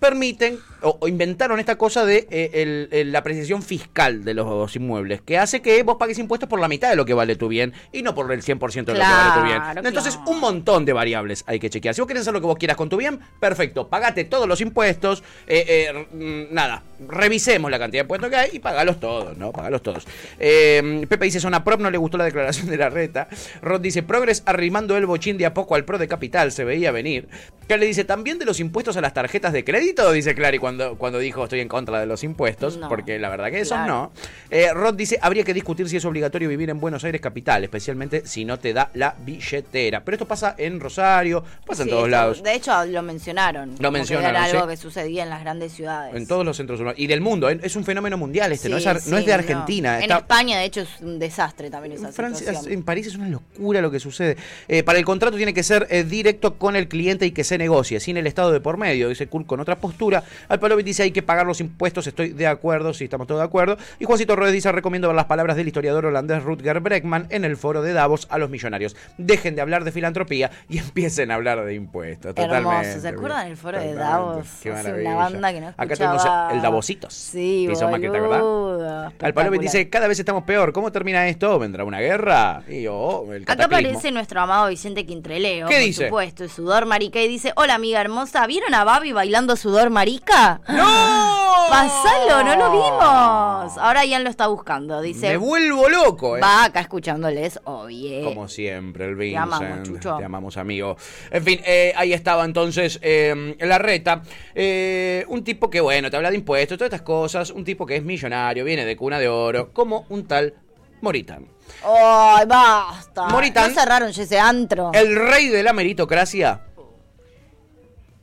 [0.00, 4.76] permiten o, o inventaron esta cosa de eh, el- el- la apreciación fiscal de los
[4.76, 7.48] inmuebles, que hace que vos pagues impuestos por la mitad de lo que vale tu
[7.48, 9.58] bien y no por el 100% de lo que vale tu bien.
[9.58, 11.94] Claro, Entonces, un montón de variables hay que chequear.
[11.94, 14.60] Si vos querés hacer lo que vos quieras con tu bien, perfecto, pagate todos los
[14.60, 16.06] impuestos, eh, eh,
[16.50, 19.52] mm, nada, revisemos la cantidad de impuestos que hay y pagalos todos, ¿no?
[19.52, 20.06] Pagalos todos.
[20.38, 23.28] Eh, Pepe dice, zona prop, no le gustó la declaración de la reta.
[23.62, 26.92] Rod dice, progres arrimando el bochín de a poco al pro de capital, se veía
[26.92, 27.28] venir.
[27.66, 30.96] Que le dice, también de los impuestos a las tarjetas de crédito, dice Clary cuando,
[30.96, 32.88] cuando dijo estoy en contra de los impuestos, No.
[32.88, 33.92] porque la verdad que eso Claro.
[33.92, 34.12] no.
[34.50, 38.22] Eh, Rod dice, habría que discutir si es obligatorio vivir en Buenos Aires capital, especialmente
[38.26, 40.02] si no te da la billetera.
[40.04, 42.42] Pero esto pasa en Rosario, pasa en todos lados.
[42.42, 43.76] De hecho, lo mencionaron.
[43.76, 44.68] que mencionaron, Era algo sí.
[44.68, 46.14] que sucedía en las grandes ciudades.
[46.14, 46.98] En todos los centros urbanos.
[46.98, 49.96] Y del mundo, es un fenómeno mundial este, no, es, no es de Argentina.
[49.98, 52.72] En está- España, de hecho, es un desastre también esa en Francia, situación.
[52.72, 54.36] en París es una locura lo que sucede.
[54.68, 57.58] Eh, para el contrato tiene que ser eh, directo con el cliente y que se
[57.58, 60.24] negocie, sin el Estado de por medio, dice Kurt con otra nuestra postura.
[60.48, 63.76] Alpalovic dice hay que pagar los impuestos, estoy de acuerdo, sí, estamos todos de acuerdo.
[63.98, 67.56] Y Juancito Rodríguez dice recomiendo ver las palabras del historiador holandés Rutger Bregman en el
[67.56, 68.96] foro de Davos a los millonarios.
[69.18, 72.34] Dejen de hablar de filantropía y empiecen a hablar de impuestos.
[72.34, 72.88] Totalmente.
[72.88, 73.94] Hermoso, ¿se acuerdan del foro de.
[73.94, 74.46] Davos?
[74.62, 75.10] Qué maravilla.
[75.10, 77.14] una banda que no Acá tenemos el Davositos.
[77.14, 79.60] Sí, que Alpalovic espectacular.
[79.60, 80.72] dice, cada vez estamos peor.
[80.72, 81.58] ¿Cómo termina esto?
[81.58, 82.62] ¿Vendrá una guerra?
[82.68, 85.68] Y yo, el Acá aparece nuestro amado Vicente Quintreleo.
[85.68, 86.04] ¿Qué por dice?
[86.04, 87.20] supuesto, el sudor marica.
[87.20, 88.46] Y dice: Hola, amiga hermosa.
[88.46, 90.60] ¿Vieron a Babi bailando sudor marica?
[90.68, 91.66] ¡No!
[91.68, 93.78] Pasalo, no lo vimos.
[93.78, 95.00] Ahora Ian lo está buscando.
[95.00, 96.40] Dice: Me vuelvo loco, eh.
[96.40, 98.22] Va acá escuchándoles, obvio.
[98.24, 99.42] Como siempre, el Te Vincent.
[99.42, 100.16] amamos, Chucho.
[100.16, 100.96] Te amamos, amigo.
[101.30, 104.22] En fin, eh, ahí estaba entonces eh, la reta.
[104.54, 107.50] Eh, un tipo que, bueno, te habla de impuestos, todas estas cosas.
[107.50, 110.54] Un tipo que es millonario, viene de cuna de oro, como un tal
[111.00, 111.48] Moritán.
[111.84, 113.26] ¡Ay, basta!
[113.26, 113.74] Moritán.
[113.74, 114.92] No cerraron ese antro.
[114.94, 116.62] El rey de la meritocracia.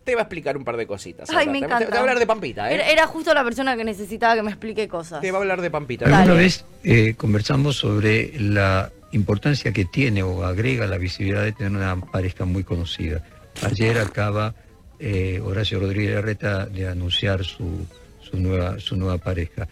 [0.04, 1.30] Te va a explicar un par de cositas.
[1.30, 1.51] Ay, ahora.
[1.51, 1.86] me Te- encanta.
[1.86, 2.76] Te, va a hablar de Pampita, ¿eh?
[2.76, 5.22] Era, era justo la persona que necesitaba que me explique cosas.
[5.22, 6.06] Te va a hablar de Pampita.
[6.06, 11.72] Alguna vez eh, conversamos sobre la importancia que tiene o agrega la visibilidad de tener
[11.72, 13.24] una pareja muy conocida.
[13.62, 14.56] Ayer acaba
[14.99, 17.86] eh, Horacio Rodríguez Larreta de anunciar su,
[18.22, 19.68] su, nueva, su nueva pareja.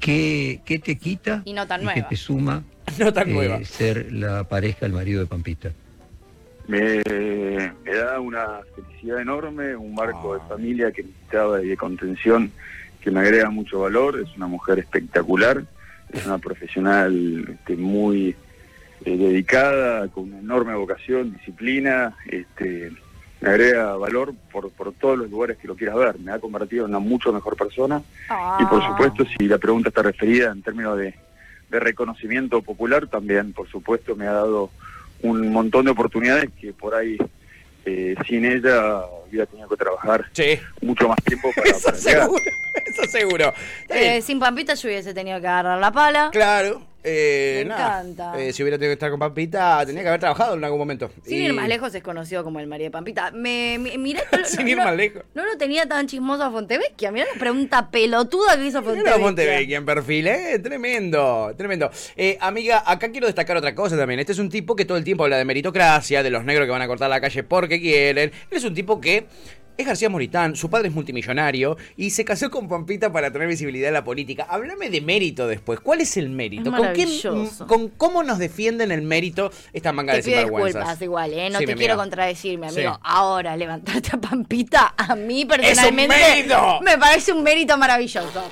[0.00, 2.08] ¿Qué, qué te quita Y no tan y qué nueva.
[2.08, 2.62] te suma
[2.98, 3.64] No tan eh, nueva.
[3.64, 5.70] ser la pareja, el marido de Pampita?
[6.66, 7.02] Me,
[7.84, 12.50] me da una felicidad enorme, un marco de familia que necesitaba y de contención
[13.00, 14.18] que me agrega mucho valor.
[14.18, 15.64] Es una mujer espectacular,
[16.10, 18.34] es una profesional este, muy
[19.04, 22.16] eh, dedicada, con una enorme vocación, disciplina.
[22.26, 22.92] Este,
[23.42, 26.18] me agrega valor por, por todos los lugares que lo quieras ver.
[26.18, 28.02] Me ha convertido en una mucho mejor persona.
[28.58, 31.14] Y por supuesto, si la pregunta está referida en términos de,
[31.68, 34.70] de reconocimiento popular, también, por supuesto, me ha dado
[35.24, 37.16] un montón de oportunidades que por ahí
[37.86, 40.26] eh, sin ella hubiera tenido que trabajar
[40.80, 42.22] mucho más tiempo para, para llegar.
[42.22, 42.44] seguro.
[42.86, 43.52] Eso seguro.
[43.88, 46.28] Eh, sin Pampita yo hubiese tenido que agarrar la pala.
[46.30, 46.82] Claro.
[47.06, 48.00] Eh, Me nada.
[48.00, 48.40] encanta.
[48.42, 51.10] Eh, si hubiera tenido que estar con Pampita, tenía que haber trabajado en algún momento.
[51.22, 53.30] Sin Y- ir más lejos es conocido como el María de Pampita.
[53.30, 55.22] Me, me- mirá, Sin no, ir no- más lejos.
[55.34, 57.12] No lo tenía tan chismoso a Fontevecchia.
[57.12, 59.18] Mirá la pregunta pelotuda que hizo Fontevecchia.
[59.18, 60.58] Montevecchia en perfil, ¿eh?
[60.60, 61.90] Tremendo, tremendo.
[62.16, 64.20] Eh, amiga, acá quiero destacar otra cosa también.
[64.20, 66.70] Este es un tipo que todo el tiempo habla de meritocracia, de los negros que
[66.72, 68.30] van a cortar la calle porque quieren.
[68.50, 69.26] Él es un tipo que
[69.76, 73.88] es García Moritán, su padre es multimillonario y se casó con Pampita para tener visibilidad
[73.88, 74.46] en la política.
[74.48, 75.80] Háblame de mérito después.
[75.80, 76.70] ¿Cuál es el mérito?
[76.70, 80.74] Es ¿Con, qué, con cómo nos defienden el mérito esta manga Te de sinvergüenzas?
[80.74, 81.50] disculpas igual, ¿eh?
[81.50, 82.94] No Sí, te quiero contradecir, mi amigo.
[82.94, 83.00] Sí.
[83.02, 86.16] Ahora, levantarte a Pampita, a mí personalmente...
[86.16, 86.80] mérito!
[86.82, 88.44] Me parece un mérito maravilloso.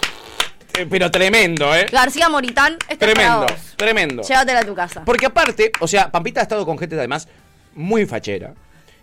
[0.79, 1.87] Eh, Pero tremendo, ¿eh?
[1.93, 3.47] García Moritán, es Tremendo,
[3.77, 4.23] tremendo.
[4.23, 5.05] Llévatela a tu casa.
[5.05, 7.29] Porque aparte, o sea, Pampita ha estado con gente además
[7.75, 8.55] muy fachera.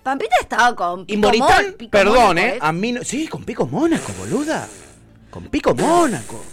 [0.09, 2.57] Pampita estaba con Y Pico Moritán, Mon- Pico perdón, Mónaco, ¿eh?
[2.61, 4.67] A mí no- Sí, con Pico Mónaco, boluda.
[5.29, 6.43] Con Pico Mónaco.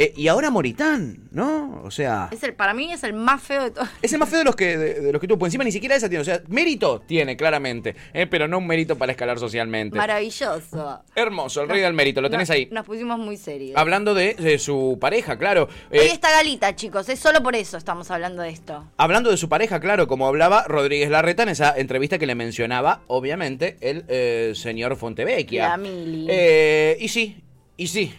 [0.00, 1.80] Eh, y ahora Moritán, ¿no?
[1.82, 3.88] O sea, Es el, para mí es el más feo de todos.
[4.00, 5.44] es el más feo de los que de, de los que tuvo.
[5.44, 6.22] Encima ni siquiera esa tiene.
[6.22, 7.96] O sea, mérito tiene, claramente.
[8.12, 9.96] eh, pero no un mérito para escalar socialmente.
[9.96, 11.02] Maravilloso.
[11.16, 12.68] Hermoso, el rey del mérito, lo tenés Nos- ahí.
[12.70, 13.76] Nos pusimos muy serios.
[13.76, 15.68] Hablando de, de su pareja, claro.
[15.90, 17.08] Hoy Eh, está Galita, chicos.
[17.08, 18.84] Es solo por eso estamos hablando de esto.
[18.98, 23.00] Hablando de su pareja, claro, como hablaba Rodríguez Larreta en esa entrevista que le mencionaba,
[23.08, 25.70] obviamente, el eh, señor Fontevecchia.
[25.70, 26.26] La Mili.
[26.30, 27.42] Eh, y sí,
[27.76, 28.14] y sí,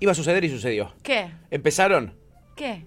[0.00, 0.94] iba a suceder y sucedió.
[1.02, 1.30] ¿Qué?
[1.50, 2.14] Empezaron
[2.56, 2.84] ¿Qué?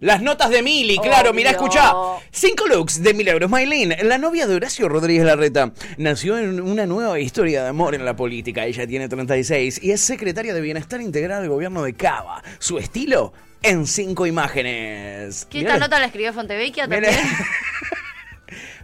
[0.00, 1.58] las notas de Mili, claro, mirá, Obvio.
[1.66, 1.92] escuchá.
[2.30, 7.18] Cinco looks de Milagros Maylin, la novia de Horacio Rodríguez Larreta, nació en una nueva
[7.18, 8.64] historia de amor en la política.
[8.64, 12.42] Ella tiene 36 y es secretaria de Bienestar Integral del gobierno de Cava.
[12.60, 13.32] Su estilo
[13.62, 15.46] en cinco imágenes.
[15.50, 17.12] ¿Qué esta nota la escribió Fontevecchia también?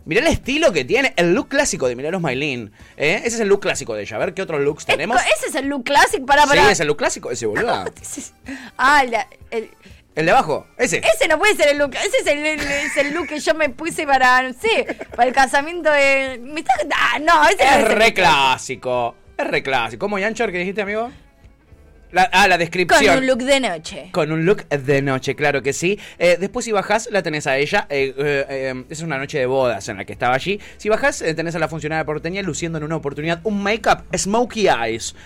[0.07, 2.73] Mirá el estilo que tiene, el look clásico de Milagros Maylin.
[2.97, 3.23] ¿eh?
[3.25, 4.17] Ese es el look clásico de ella.
[4.17, 5.19] A ver qué otros looks tenemos.
[5.37, 6.71] Ese es el look clásico para Sí, para.
[6.71, 7.85] es el look clásico, ese boludo.
[8.77, 9.71] Ah, la- el-
[10.15, 10.99] El de abajo, ese.
[10.99, 11.95] ese no puede ser el look.
[11.95, 14.87] Ese es el, el- es el look que yo me puse para, no sé,
[15.17, 16.39] para el casamiento de.
[16.43, 19.17] Me está, ah, no, ese no Es es el re clásico.
[19.37, 19.99] Es re clásico.
[20.01, 21.11] ¿Cómo, Yanchor, que dijiste, amigo?
[22.15, 23.19] La- ah, la Con descripción.
[23.19, 24.09] un look de noche.
[24.13, 25.99] Con un look de noche, claro que sí.
[26.21, 27.89] Eh, después, si bajás, la tenés a ella.
[27.91, 30.61] Eh, eh, eh, es una noche de bodas en la que estaba allí.
[30.77, 35.17] Si bajás, tenés a la funcionaria porteña luciendo en una oportunidad un make-up Smokey Eyes.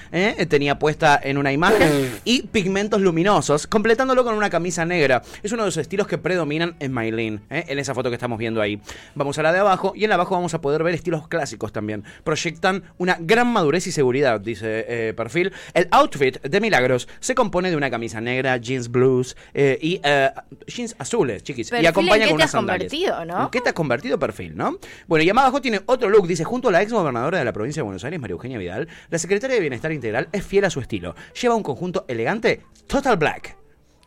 [0.48, 5.20] Tenía puesta en una imagen y pigmentos luminosos, completándolo con una camisa negra.
[5.42, 8.62] Es uno de los estilos que predominan en Maylin, en esa foto que estamos viendo
[8.62, 8.80] ahí.
[9.14, 11.70] Vamos a la de abajo y en la abajo vamos a poder ver estilos clásicos
[11.70, 12.02] también.
[12.24, 15.52] Proyectan una gran madurez y seguridad, dice perfil.
[15.74, 20.00] El outfit de Milagros Milagros se compone de una camisa negra, jeans blues eh, y
[20.02, 20.30] eh,
[20.66, 21.70] jeans azules, chiquis.
[21.70, 22.92] Perfil y acompaña en qué con te unas has sandalias.
[22.92, 23.44] convertido, ¿no?
[23.44, 24.78] ¿En qué te has convertido perfil, no?
[25.06, 26.26] Bueno, y abajo tiene otro look.
[26.26, 28.88] Dice, junto a la ex gobernadora de la provincia de Buenos Aires, María Eugenia Vidal,
[29.10, 31.14] la secretaria de Bienestar Integral es fiel a su estilo.
[31.40, 33.56] Lleva un conjunto elegante, total black.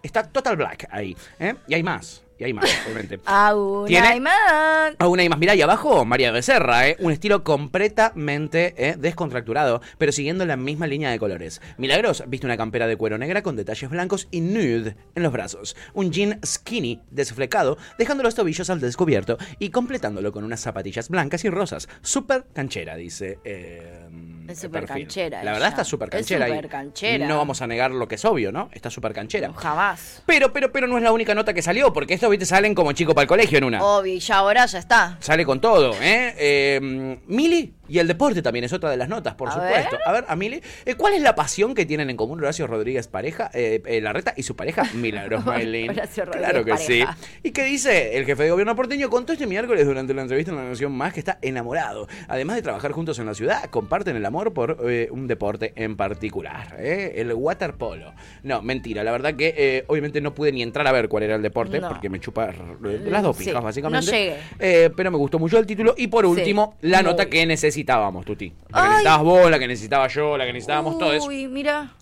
[0.04, 1.16] Está total black ahí.
[1.40, 1.56] ¿eh?
[1.68, 2.24] Y hay más.
[2.42, 3.20] Y hay más, obviamente.
[3.26, 4.08] Aún ¿Tiene?
[4.08, 4.96] hay más.
[4.98, 5.38] Aún hay más.
[5.38, 6.98] Mirá, y abajo, María Becerra, ¿eh?
[7.00, 8.96] un estilo completamente ¿eh?
[8.98, 11.62] descontracturado, pero siguiendo la misma línea de colores.
[11.78, 15.76] Milagros viste una campera de cuero negra con detalles blancos y nude en los brazos.
[15.94, 21.46] Un jean skinny desflecado, dejando los tobillos al descubierto y completándolo con unas zapatillas blancas
[21.46, 21.90] y rosas.
[22.02, 23.38] Súper canchera, dice.
[23.44, 24.10] eh,
[24.48, 25.44] Es súper canchera.
[25.44, 26.46] La verdad está súper canchera.
[26.46, 27.28] Es y súper canchera.
[27.28, 28.70] No vamos a negar lo que es obvio, ¿no?
[28.74, 29.52] Está súper canchera.
[29.54, 30.24] Jamás.
[30.26, 32.92] Pero, pero, pero no es la única nota que salió, porque estos, viste, salen como
[32.94, 33.84] chico para el colegio en una.
[33.84, 35.18] Obvio, y ya ahora ya está.
[35.20, 36.34] Sale con todo, ¿eh?
[36.38, 39.98] Eh, Mili y el deporte también es otra de las notas, por A supuesto.
[39.98, 40.02] ver.
[40.08, 43.10] A ver, a Mili, eh, ¿cuál es la pasión que tienen en común Horacio Rodríguez
[43.10, 45.90] pareja, eh, eh, Larreta y su pareja Milagros Maylin?
[45.90, 47.18] Horacio Rodríguez Claro que pareja.
[47.20, 47.28] sí.
[47.44, 49.10] ¿Y qué dice el jefe de gobierno porteño?
[49.10, 52.08] Contó este miércoles durante la entrevista en La Nación Más que está enamorado.
[52.30, 55.96] Además de trabajar juntos en la ciudad, comparten el amor por eh, un deporte en
[55.98, 57.14] particular, ¿eh?
[57.18, 58.14] el waterpolo.
[58.44, 61.36] No, mentira, la verdad que eh, obviamente no pude ni entrar a ver cuál era
[61.36, 61.90] el deporte No.
[61.90, 62.50] porque me chupa
[62.82, 64.06] las dos Sí, pijas, básicamente.
[64.06, 64.90] no llegué.
[64.96, 65.94] Pero me gustó mucho el título.
[65.98, 66.32] Y por Sí.
[66.32, 68.54] último, la nota que necesitábamos, Tuti.
[68.70, 71.28] La que necesitabas vos, la que necesitaba yo, la que necesitábamos todos.
[71.28, 71.94] Uy, mira.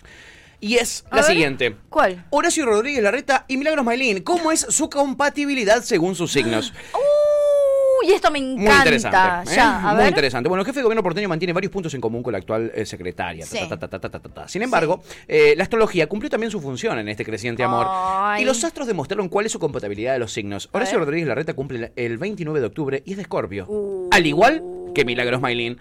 [0.62, 1.32] Y es A la ver.
[1.32, 1.76] siguiente.
[1.88, 2.26] ¿Cuál?
[2.32, 4.22] Horacio Rodríguez Larreta y Milagros Maylin.
[4.24, 6.74] ¿Cómo es su compatibilidad según sus signos?
[8.04, 8.78] Uy, esto me Muy encanta.
[8.78, 9.52] interesante.
[9.52, 9.56] ¿eh?
[9.56, 10.08] Ya, a Muy ver.
[10.10, 10.50] interesante.
[10.50, 12.86] Bueno, el jefe de gobierno porteño mantiene varios puntos en común con la actual eh,
[12.86, 13.46] secretaria.
[13.46, 13.60] Sí.
[13.70, 14.48] ta, ta, ta.
[14.48, 17.88] Sin embargo, eh, la astrología cumplió también su función en este creciente amor.
[17.90, 18.44] Ay.
[18.44, 20.70] Y los astros demostraron cuál es su compatibilidad de los signos.
[20.72, 23.66] Horacio Rodríguez Larreta cumple el 29 de octubre y es de Escorpio.
[23.68, 24.10] Uh.
[24.12, 25.78] Al igual que Milagros Maylin.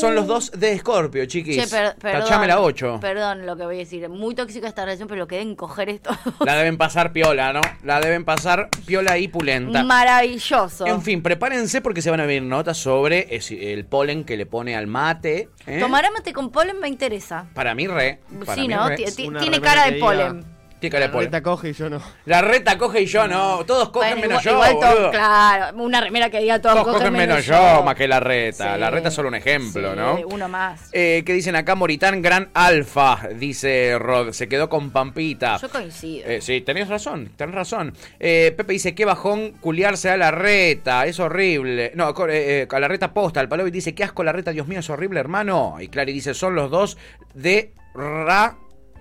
[0.00, 1.56] Son los dos de Escorpio, chiquis.
[1.56, 2.22] Che, per- perdón.
[2.22, 2.98] Tachame la 8.
[3.00, 4.08] Perdón lo que voy a decir.
[4.08, 6.10] Muy tóxica esta relación, pero lo que deben coger esto.
[6.44, 7.60] La deben pasar piola, ¿no?
[7.84, 9.82] La deben pasar piola y pulenta.
[9.84, 10.86] Maravilloso.
[10.86, 14.76] En fin, prepárense porque se van a ver notas sobre el polen que le pone
[14.76, 15.48] al mate.
[15.66, 15.78] ¿eh?
[15.80, 17.46] Tomar mate con polen me interesa.
[17.54, 18.20] Para mí, re.
[18.44, 18.88] Para sí, mí, ¿no?
[18.88, 18.96] re.
[18.96, 20.61] Tiene cara de diga- polen.
[20.82, 22.02] Tiene cara de La reta coge y yo no.
[22.24, 23.64] La reta coge y yo no.
[23.64, 26.96] Todos cogen Bueno, menos igual, yo, igual todo- claro, una remera que diga todos, Todos
[26.96, 28.74] cogen menos yo, más que la reta.
[28.74, 28.80] Sí.
[28.80, 30.18] La reta es solo un ejemplo, Sí, ¿no?
[30.26, 30.88] Uno más.
[30.92, 31.76] Eh, ¿Qué dicen acá?
[31.76, 34.32] Moritán Gran Alfa, dice Rod.
[34.32, 35.58] Se quedó con Pampita.
[35.58, 36.28] Yo coincido.
[36.28, 37.94] Eh, sí, tenés razón, tenés razón.
[38.18, 41.92] Eh, Pepe dice, qué bajón culiarse a la reta, es horrible.
[41.94, 43.40] No, eh, a la reta posta.
[43.40, 45.76] El Palovi dice, qué asco la reta, Dios mío, es horrible, hermano.
[45.78, 46.98] Y Clary dice, son los dos
[47.34, 48.56] de Ra,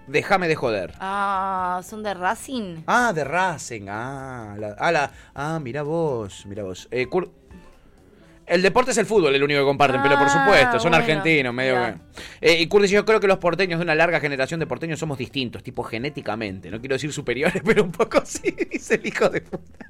[0.08, 0.94] déjame de joder.
[1.00, 2.84] Ah, son de Racing.
[2.88, 6.88] Ah, de Racing, ah, la, ah, la- ah, mira vos, mira vos.
[6.92, 7.32] Eh, Kurt-
[8.48, 10.98] el deporte es el fútbol, el único que comparten, pero por Ah, supuesto, son bueno,
[11.06, 11.96] argentinos, medio que.
[12.42, 15.00] Eh, y Kurt dice: Yo creo que los porteños de una larga generación de porteños
[15.00, 16.70] somos distintos, tipo genéticamente.
[16.70, 19.86] No quiero decir superiores, pero un poco sí, dice el hijo de puta.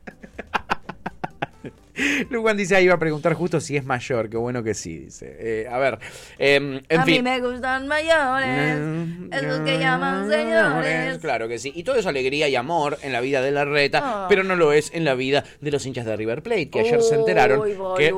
[2.30, 4.30] Lugan dice: Ahí iba a preguntar justo si es mayor.
[4.30, 5.36] Qué bueno que sí, dice.
[5.39, 6.00] Eh, a ver,
[6.38, 8.78] em, en a mí me gustan mayores.
[9.32, 11.18] Esos que llaman señores.
[11.20, 11.72] Claro que sí.
[11.76, 14.26] Y todo es alegría y amor en la vida de la reta, Ah.
[14.30, 17.02] pero no lo es en la vida de los hinchas de River Plate, que ayer
[17.02, 17.62] se enteraron
[17.98, 18.14] que.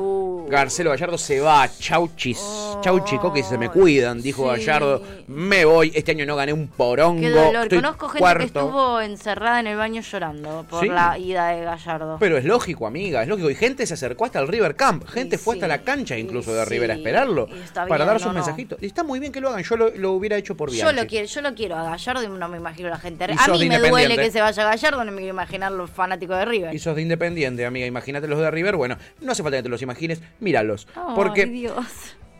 [0.46, 1.66] Garcelo Gallardo se va.
[1.78, 2.38] Chau, chis.
[2.82, 5.02] Chau, chico, que se me cuidan, dijo Gallardo.
[5.26, 5.90] Me voy.
[5.94, 7.18] Este año no gané un porongo.
[7.20, 7.62] Qué dolor.
[7.64, 8.38] Estoy Conozco gente cuarto.
[8.40, 10.88] que estuvo encerrada en el baño llorando por Sí.
[10.90, 12.18] la ida de Gallardo.
[12.20, 13.48] Pero es lógico, amiga, es lógico.
[13.50, 15.06] Y gente se acercó hasta el River Camp.
[15.08, 17.48] Gente fue hasta la cancha incluso de River a esperarlo.
[17.74, 18.34] Para bien, dar sus no.
[18.34, 18.82] mensajitos.
[18.82, 19.62] Y está muy bien que lo hagan.
[19.62, 20.96] Yo lo, lo hubiera hecho por Yo Bianchi.
[20.96, 23.24] lo quiero, yo lo quiero a Gallardo y no me imagino a la gente.
[23.24, 26.44] A mí me duele que se vaya Gallardo, no me quiero imaginar los fanáticos de
[26.44, 26.74] River.
[26.74, 27.86] Y sos de Independiente, amiga.
[27.86, 28.76] Imagínate los de River.
[28.76, 30.20] Bueno, no hace falta que te los imagines.
[30.40, 30.86] Míralos.
[30.94, 31.74] Ay, porque Dios.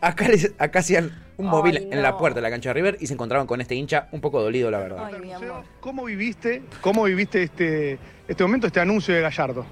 [0.01, 1.05] acá, les- acá hacían
[1.37, 3.59] un Ay, móvil en la puerta de la cancha de River y se encontraban con
[3.61, 5.05] este hincha un poco dolido, la verdad.
[5.13, 5.31] Ay.
[5.79, 7.97] ¿Cómo viviste, cómo viviste este,
[8.27, 9.65] este momento, este anuncio de Gallardo?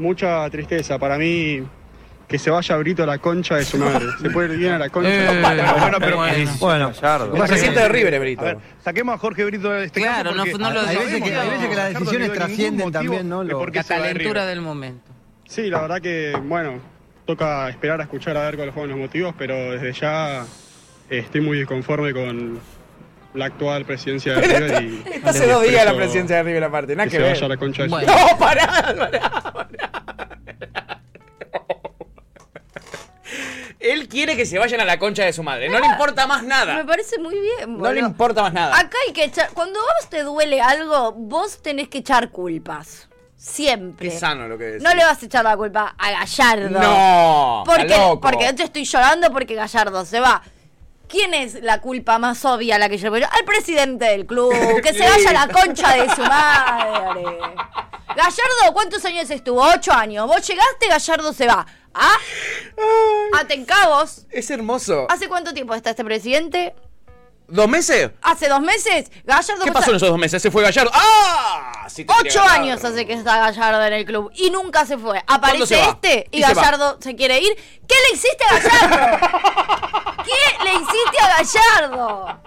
[0.00, 0.98] Mucha tristeza.
[0.98, 1.62] Para mí,
[2.26, 4.06] que se vaya Brito a la concha de su madre.
[4.22, 5.10] Se puede ir bien a la concha.
[5.10, 5.42] Eh,
[5.80, 6.50] bueno, pero bueno.
[6.60, 6.92] bueno.
[7.46, 8.42] Presidente de River Brito.
[8.42, 11.04] A ver, saquemos a Jorge Brito de este Claro, caso no- no lo hay sabemos.
[11.06, 13.40] veces que, hay veces que las decisiones trascienden también, ¿no?
[13.44, 15.10] de Lo- La de calentura del momento.
[15.46, 16.74] Sí, la verdad que, bueno,
[17.26, 20.42] toca esperar a escuchar a ver cuáles fueron los motivos, pero desde ya
[21.10, 22.60] eh, estoy muy disconforme con
[23.34, 25.02] la actual presidencia de River y...
[25.14, 27.32] Está hace dos días la presidencia de River aparte, nada que que, se ver.
[27.34, 29.89] vaya a la concha de su No, pará, pará,
[33.80, 35.68] Él quiere que se vayan a la concha de su madre.
[35.70, 36.84] No le importa más Me nada.
[36.86, 37.78] parece muy bien.
[37.78, 38.06] No le boludo.
[38.08, 38.78] importa más nada.
[38.78, 39.50] Acá hay que echar.
[39.54, 43.08] Cuando vos te duele algo, vos tenés que echar culpas.
[43.36, 44.10] Siempre.
[44.10, 44.82] Qué sano lo que decís.
[44.82, 46.78] No le vas a echar la culpa a Gallardo.
[46.78, 48.20] No, Porque, loco.
[48.20, 50.42] porque yo estoy llorando porque Gallardo se va.
[51.08, 53.12] ¿Quién es la culpa más obvia la que yo?
[53.14, 54.52] Al presidente del club,
[54.82, 57.24] que se vaya a la concha de su madre.
[58.14, 59.62] Gallardo, ¿cuántos años estuvo?
[59.62, 60.26] Ocho años.
[60.26, 61.66] Vos llegaste, Gallardo se va.
[61.94, 62.16] ¿Ah?
[63.38, 64.26] Atencabos.
[64.30, 65.06] Es hermoso.
[65.10, 66.74] ¿Hace cuánto tiempo está este presidente?
[67.50, 68.10] ¿Dos meses?
[68.22, 69.10] ¿Hace dos meses?
[69.24, 70.40] Gallardo ¿Qué pasó en esos dos meses?
[70.40, 70.92] Se fue Gallardo.
[70.94, 71.86] ¡Ah!
[71.88, 75.20] Sí, Ocho años hace que está Gallardo en el club y nunca se fue.
[75.24, 76.40] ¿Cuándo Aparece se este y.
[76.40, 77.56] Gallardo se, quiere ir.
[77.88, 79.26] ¿Qué le hiciste a Gallardo?
[80.24, 82.40] ¿Qué le hiciste a Gallardo?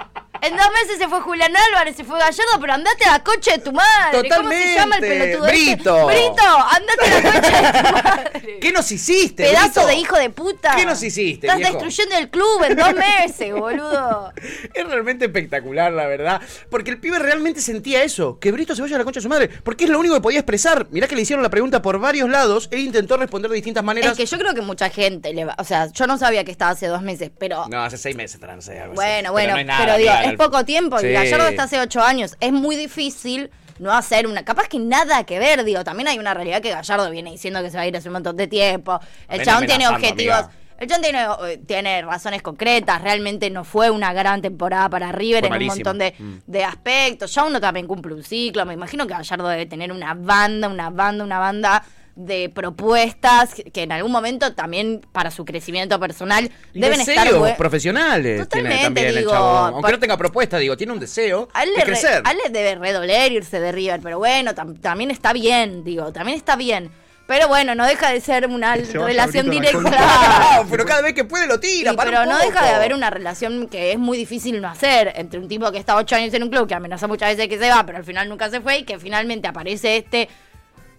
[0.44, 3.52] En dos meses se fue Julián Álvarez, se fue Gallardo, pero andate a la concha
[3.52, 4.30] de tu madre.
[4.30, 5.08] ¿Cómo se llama el Totalmente.
[5.08, 5.48] pelotudo?
[5.48, 5.76] este?
[5.76, 6.06] Brito.
[6.08, 8.13] Brito, andate a la concha de tu madre.
[8.62, 9.44] ¿Qué nos hiciste?
[9.44, 9.88] Pedazo Brito?
[9.88, 10.76] de hijo de puta.
[10.76, 11.74] ¿Qué nos hiciste, Estás viejo?
[11.74, 14.34] destruyendo el club en dos meses, boludo.
[14.74, 16.42] Es realmente espectacular, la verdad.
[16.70, 18.40] Porque el pibe realmente sentía eso.
[18.40, 19.50] Que Brito se vaya a la concha de su madre.
[19.64, 20.88] Porque es lo único que podía expresar.
[20.92, 22.68] Mirá que le hicieron la pregunta por varios lados.
[22.72, 24.12] Él intentó responder de distintas maneras.
[24.12, 25.56] Es que yo creo que mucha gente le va.
[25.60, 27.68] O sea, yo no sabía que estaba hace dos meses, pero.
[27.70, 28.96] No, hace seis meses, no sé, algo así.
[28.96, 31.08] Bueno, Pero bueno, no pero, digo, es poco tiempo Sí.
[31.08, 32.36] y Gallardo está hace ocho años.
[32.40, 34.44] Es muy difícil no hacer una.
[34.44, 35.84] Capaz que nada que ver, digo.
[35.84, 38.14] También hay una realidad que Gallardo viene diciendo que se va a ir hace un
[38.14, 39.00] montón de tiempo.
[39.30, 40.36] El Ven chabón tiene objetivos.
[40.38, 40.52] amiga.
[40.80, 43.02] El tiene, eh, tiene razones concretas.
[43.02, 46.34] Realmente no fue una gran temporada para River Fue en un montón de, Mm.
[46.46, 47.34] de aspectos.
[47.34, 48.66] Ya uno también cumple un ciclo.
[48.66, 51.84] Me imagino que Gallardo debe tener una banda, una banda, una banda
[52.16, 58.42] de propuestas que en algún momento también para su crecimiento personal deben deseos estar profesionales
[58.42, 59.74] Totalmente, tiene también el digo, chabón.
[59.74, 62.22] Aunque por- no tenga propuesta, digo, tiene un deseo A él, de le re- crecer.
[62.24, 66.12] a él le debe redoler irse de River, pero bueno, tam- también está bien, digo,
[66.14, 66.92] también está bien.
[67.26, 69.80] Pero bueno, no deja de ser una se relación directa.
[69.80, 72.48] No, pero cada vez que puede lo tira, Sí, para pero un no poco.
[72.50, 75.78] deja de haber una relación que es muy difícil no hacer entre un tipo que
[75.80, 78.04] está ocho años en un club, que amenaza muchas veces que se va, pero al
[78.04, 80.28] final nunca se fue, y que finalmente aparece este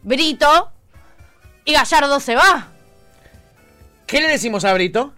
[0.02, 0.70] Brito
[1.64, 2.68] y Gallardo se va.
[4.06, 5.12] ¿Qué le decimos a Brito?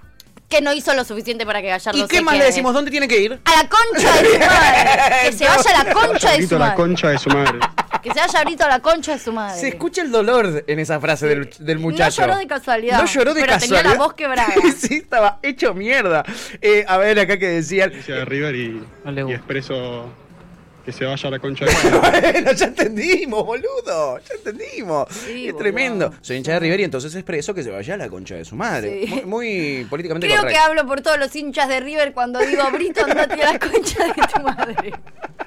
[0.48, 2.72] Que no hizo lo suficiente para que Gallardo ¿Y se qué más le decimos?
[2.72, 3.40] ¿Dónde tiene que ir?
[3.44, 4.90] A la concha de su madre.
[5.24, 6.76] Que se vaya a la concha de su a la madre.
[6.76, 7.58] concha de su madre.
[8.02, 9.58] Que se vaya Brito a la concha de su madre.
[9.60, 12.20] Se escucha el dolor en esa frase del, del muchacho.
[12.22, 12.98] No lloró de casualidad.
[13.00, 13.82] No lloró de pero casualidad.
[13.82, 14.54] tenía la voz quebrada.
[14.78, 16.22] sí, estaba hecho mierda.
[16.62, 17.90] Eh, a ver, acá que decían.
[18.06, 18.86] de River y,
[19.26, 20.08] y expreso
[20.86, 22.32] que se vaya a la concha de su madre.
[22.32, 24.18] Bueno, ya entendimos, boludo.
[24.20, 25.08] Ya entendimos.
[25.28, 26.14] es tremendo.
[26.20, 28.54] Soy hincha de River y entonces expreso que se vaya a la concha de su
[28.54, 29.04] madre.
[29.04, 29.12] Sí.
[29.12, 33.04] Muy, muy políticamente Creo que hablo por todos los hinchas de River cuando digo Brito,
[33.04, 34.92] andate a la concha de tu madre.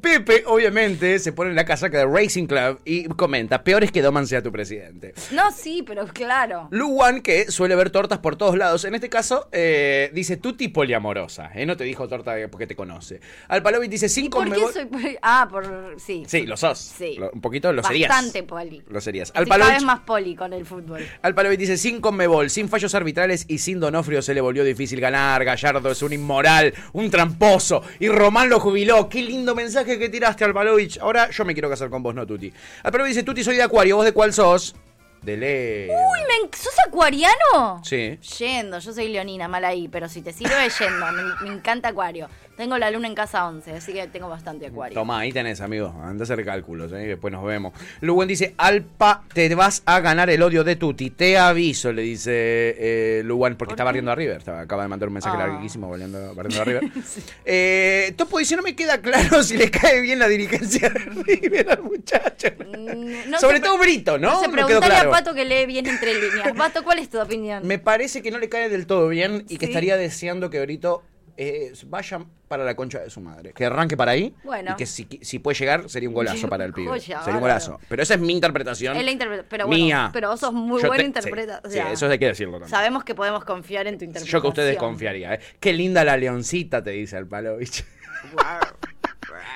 [0.00, 4.02] Pepe, obviamente, se pone en la casaca de Racing Club y comenta: Peor es que
[4.02, 5.14] Doman sea tu presidente.
[5.30, 6.68] No, sí, pero claro.
[6.70, 11.50] Luwan, que suele ver tortas por todos lados, en este caso dice dice tuti poliamorosa.
[11.54, 11.66] ¿eh?
[11.66, 13.20] No te dijo torta porque te conoce.
[13.48, 15.16] Alpalovic dice cinco ¿Por qué soy poli?
[15.20, 15.96] Ah, por.
[15.98, 16.22] Sí.
[16.28, 16.78] Sí, lo sos.
[16.78, 17.16] Sí.
[17.18, 18.08] Lo- un poquito lo serías.
[18.08, 18.82] Bastante poli.
[18.88, 19.28] Lo serías.
[19.30, 21.04] Estoy cada Alpalovic, vez más poli con el fútbol.
[21.22, 25.44] Alpalovic dice sin Conmebol, sin fallos arbitrales y sin Donofrio se le volvió difícil ganar.
[25.44, 27.82] Gallardo es un inmoral, un tramposo.
[27.98, 29.08] Y Román lo jubiló.
[29.08, 30.98] Qué lindo mensaje que tiraste, Alpalovic.
[31.00, 32.52] Ahora yo me quiero casar con vos, no Tuti.
[32.82, 33.96] Alpalovic dice, Tuti, soy de Acuario.
[33.96, 34.74] ¿Vos de cuál sos?
[35.22, 35.92] De Leo.
[35.92, 37.80] Uy, me ¿sos acuariano?
[37.84, 38.18] Sí.
[38.38, 42.28] Yendo, yo soy leonina, mal ahí, pero si te sirve yendo, me, me encanta acuario.
[42.56, 44.94] Tengo la luna en casa 11, así que tengo bastante acuario.
[44.94, 45.88] Tomá, ahí tenés, amigo.
[46.02, 46.96] Anda a hacer cálculos, ¿eh?
[47.06, 47.72] después nos vemos.
[48.02, 51.10] Luwen dice, Alpa, te vas a ganar el odio de Tuti.
[51.10, 54.36] Te aviso, le dice eh, Luwan, porque está barriendo a River.
[54.36, 55.46] Estaba- acaba de mandar un mensaje Ah.
[55.46, 56.82] larguísimo barriendo, barriendo a River.
[57.46, 61.70] eh, Topo dice, no me queda claro si le cae bien la dirigencia de River
[61.70, 62.48] al muchacho.
[62.58, 64.40] Mm, No Sobre todo Brito, ¿no?
[64.40, 65.08] Se preguntaría claro.
[65.10, 66.52] a Pato que lee bien entre líneas.
[66.56, 67.66] Pato, ¿cuál es tu opinión?
[67.66, 71.02] Me parece que no le cae del todo bien y que estaría deseando que Brito
[71.36, 73.52] eh, vaya para la concha de su madre.
[73.54, 74.72] Que arranque para ahí Bueno.
[74.72, 76.88] y que si, si puede llegar sería un golazo para el pibe.
[76.88, 77.80] Joya, sería un golazo.
[77.88, 78.96] Pero esa es mi interpretación.
[78.96, 80.10] Es la interpreta- pero bueno, mía.
[80.12, 82.26] pero vos sos muy Yo buen te- interpreta- sí, o sí, sea, eso hay que
[82.26, 82.70] decirlo también.
[82.70, 84.38] Sabemos que podemos confiar en tu interpretación.
[84.38, 85.34] Yo que usted desconfiaría.
[85.34, 85.40] ¿eh?
[85.58, 87.84] Qué linda la leoncita, te dice el Palovich.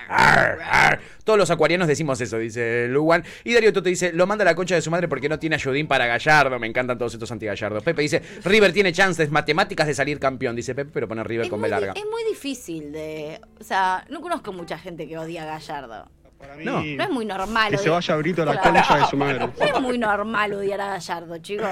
[0.09, 1.01] Arr, arr.
[1.25, 3.25] Todos los acuarianos decimos eso, dice Luwan.
[3.45, 5.57] Y Darío Toto dice, lo manda a la concha de su madre porque no tiene
[5.57, 6.59] ayudín para Gallardo.
[6.59, 7.81] Me encantan todos estos anti-Gallardo.
[7.81, 10.55] Pepe dice, River tiene chances matemáticas de salir campeón.
[10.55, 11.93] Dice Pepe, pero pone River con B larga.
[11.97, 13.41] Es muy difícil de...
[13.61, 16.09] O sea, no conozco mucha gente que odia a Gallardo.
[16.63, 16.83] No.
[16.85, 17.71] No es muy normal.
[17.73, 18.73] Que se vaya Brito a la Claro.
[18.73, 19.39] concha de su madre.
[19.39, 21.69] No es muy normal odiar a Gallardo, chicos.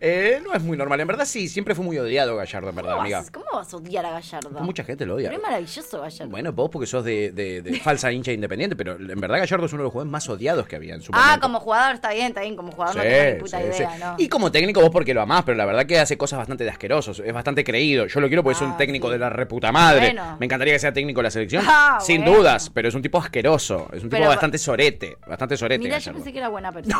[0.00, 1.00] Eh, no es muy normal.
[1.00, 3.18] En verdad sí, siempre fue muy odiado Gallardo, en verdad, ¿Cómo amiga.
[3.18, 4.50] vas, cómo vas a odiar a Gallardo?
[4.60, 5.28] Mucha gente lo odia.
[5.30, 6.30] Pero es maravilloso Gallardo.
[6.30, 9.72] Bueno, vos porque sos de, de- de falsa hincha independiente, pero en verdad Gallardo es
[9.72, 11.40] uno de los jugadores más odiados que había en su ah, momento.
[11.46, 12.56] como jugador está bien, está bien.
[12.56, 14.00] Como jugador no tengo ni puta sí, idea, sí.
[14.00, 14.14] ¿no?
[14.18, 16.70] Y como técnico vos porque lo amás, pero la verdad que hace cosas bastante de
[16.70, 18.06] asquerosos, es bastante creído.
[18.06, 20.08] Yo lo quiero porque es un técnico de la reputa madre.
[20.08, 20.36] Ah, Bueno.
[20.40, 22.38] Me encantaría que sea técnico de la selección, Ah, sin bueno.
[22.38, 25.82] dudas, pero es un tipo asqueroso, es un tipo Pero- bastante sorete, bastante sorete.
[25.82, 26.96] Mira, yo pensé que era buena persona.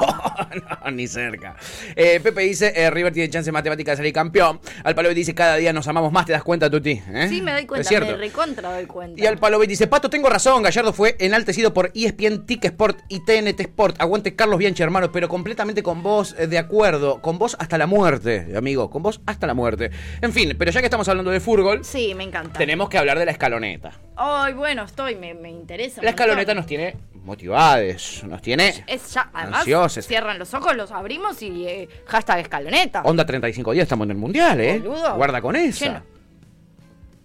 [0.84, 1.56] No, ni cerca.
[1.94, 4.60] Eh, Pepe dice, River tiene chance matemática de salir campeón.
[4.84, 7.00] Al Palovic dice, cada día nos amamos más, ¿te das cuenta, Tuti?
[7.12, 7.26] ¿Eh?
[7.28, 8.12] Sí, me doy cuenta, cierto.
[8.12, 9.22] me recontra doy cuenta.
[9.22, 13.24] Y al Palovic dice, Pato, tengo razón, Gallardo fue enaltecido por ESPN, TIC Sport y
[13.24, 13.96] TNT Sport.
[14.00, 17.20] Aguante Carlos Bianchi, hermano, pero completamente con vos eh, de acuerdo.
[17.20, 18.90] Con vos hasta la muerte, amigo.
[18.90, 19.90] Con vos hasta la muerte.
[20.20, 22.58] En fin, pero ya que estamos hablando de fútbol, Sí, me encanta.
[22.58, 23.92] tenemos que hablar de la escaloneta.
[24.16, 26.02] Ay, bueno, estoy, me, me interesa.
[26.02, 26.56] La escaloneta montón.
[26.56, 26.96] nos tiene
[27.28, 30.06] motivades, nos tiene Es ya, además, ansiosos.
[30.06, 33.02] cierran los ojos, los abrimos y eh, hashtag escaloneta.
[33.02, 34.80] Onda 35 días, estamos en el mundial, ¿eh?
[34.80, 35.14] Boludo.
[35.16, 35.84] Guarda con esa.
[35.84, 36.02] Lleno.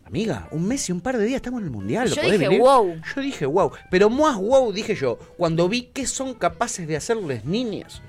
[0.06, 2.08] Amiga, un mes y un par de días estamos en el mundial.
[2.08, 2.60] ¿lo Yo dije, venir?
[2.60, 2.95] wow.
[3.16, 3.72] Yo dije wow.
[3.89, 8.01] Pero más wow dije yo cuando vi qué son capaces de hacerles niñas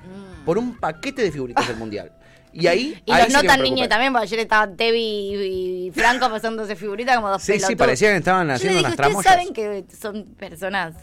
[0.45, 2.13] por un paquete de figuritas del mundial.
[2.53, 3.03] Y ahí.
[3.07, 6.77] Y ahí los no tan niños también, porque ayer estaban Tevi y, y Franco pasándose
[6.77, 9.33] figuritas como dos Sí, sí, parecían que estaban Yo haciendo le dije, unas ustedes tramoyas.
[9.33, 10.95] saben que son personas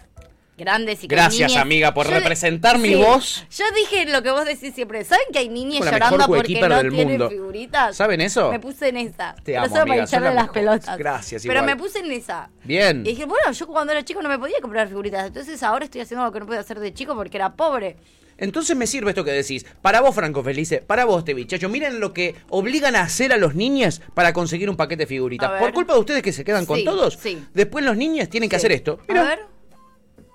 [0.62, 2.95] grandes y que Gracias, niñas- amiga, por Yo representar mi Sí.
[2.95, 3.45] voz.
[3.51, 5.03] Yo dije lo que vos decís siempre.
[5.03, 7.30] ¿Saben que hay niñas la llorando porque no del tienen mundo.
[7.30, 7.97] figuritas?
[7.97, 8.49] ¿Saben eso?
[8.51, 9.34] Me puse en esa.
[9.36, 10.97] Te Pero amo, solo para amiga, echarle la las pelotas.
[10.97, 11.66] Gracias, Pero igual.
[11.66, 12.49] me puse en esa.
[12.64, 13.01] Bien.
[13.05, 15.28] Y dije, bueno, yo cuando era chico no me podía comprar figuritas.
[15.28, 17.97] Entonces ahora estoy haciendo lo que no podía hacer de chico porque era pobre.
[18.38, 19.68] Entonces me sirve esto que decís.
[19.84, 21.70] Para vos, Franco Felice, para vos, te bichacho.
[21.70, 25.51] Miren lo que obligan a hacer a los niños para conseguir un paquete de figuritas.
[25.59, 27.20] Por culpa de ustedes que se quedan con todos.
[27.22, 27.38] sí.
[27.53, 28.99] Después los niños tienen que hacer esto.
[29.07, 29.45] A ver.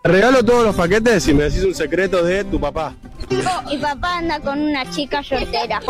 [0.07, 2.95] Regalo todos los paquetes si me decís un secreto de tu papá.
[3.69, 5.81] Mi papá anda con una chica soltera.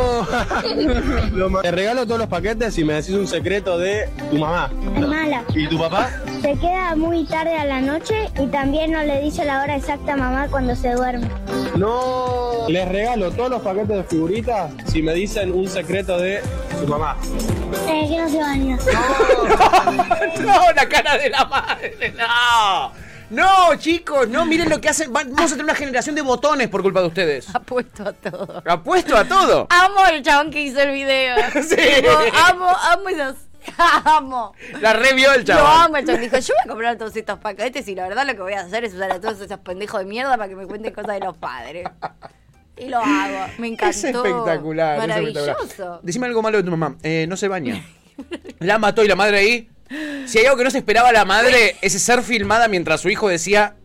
[1.50, 4.70] Ma- Te regalo todos los paquetes si me decís un secreto de tu mamá.
[4.98, 5.44] Mala.
[5.54, 6.08] ¿Y tu papá?
[6.40, 10.14] Se queda muy tarde a la noche y también no le dice la hora exacta
[10.14, 11.28] a mamá cuando se duerme.
[11.76, 12.66] No.
[12.68, 16.40] Les regalo todos los paquetes de figuritas si me dicen un secreto de
[16.80, 17.16] tu mamá.
[17.86, 18.76] Eh, que no se baña.
[20.40, 23.05] no, la cara de la madre, no.
[23.30, 25.10] No, chicos, no, miren lo que hacen.
[25.12, 27.52] Va- Vamos a tener una generación de botones por culpa de ustedes.
[27.54, 28.62] Apuesto a todo.
[28.64, 29.66] Apuesto a todo.
[29.70, 31.36] Amo el chabón que hizo el video.
[31.68, 31.76] Sí.
[31.76, 32.10] Tipo,
[32.46, 33.36] amo, amo esos.
[34.04, 34.52] Amo.
[34.80, 35.86] La revió el Lo chaval.
[35.86, 38.34] amo, el chabón dijo, yo voy a comprar todos estos paquetes y la verdad lo
[38.36, 40.66] que voy a hacer es usar a todos esos pendejos de mierda para que me
[40.66, 41.88] cuenten cosas de los padres.
[42.76, 43.90] Y lo hago, me encantó.
[43.90, 44.98] Es espectacular.
[44.98, 45.08] es espectacular.
[45.08, 46.00] Maravilloso.
[46.02, 46.94] Decime algo malo de tu mamá.
[47.02, 47.82] Eh, no se baña.
[48.60, 49.70] La mató y la madre ahí.
[50.26, 53.28] Si hay algo que no se esperaba la madre, es ser filmada mientras su hijo
[53.28, 53.76] decía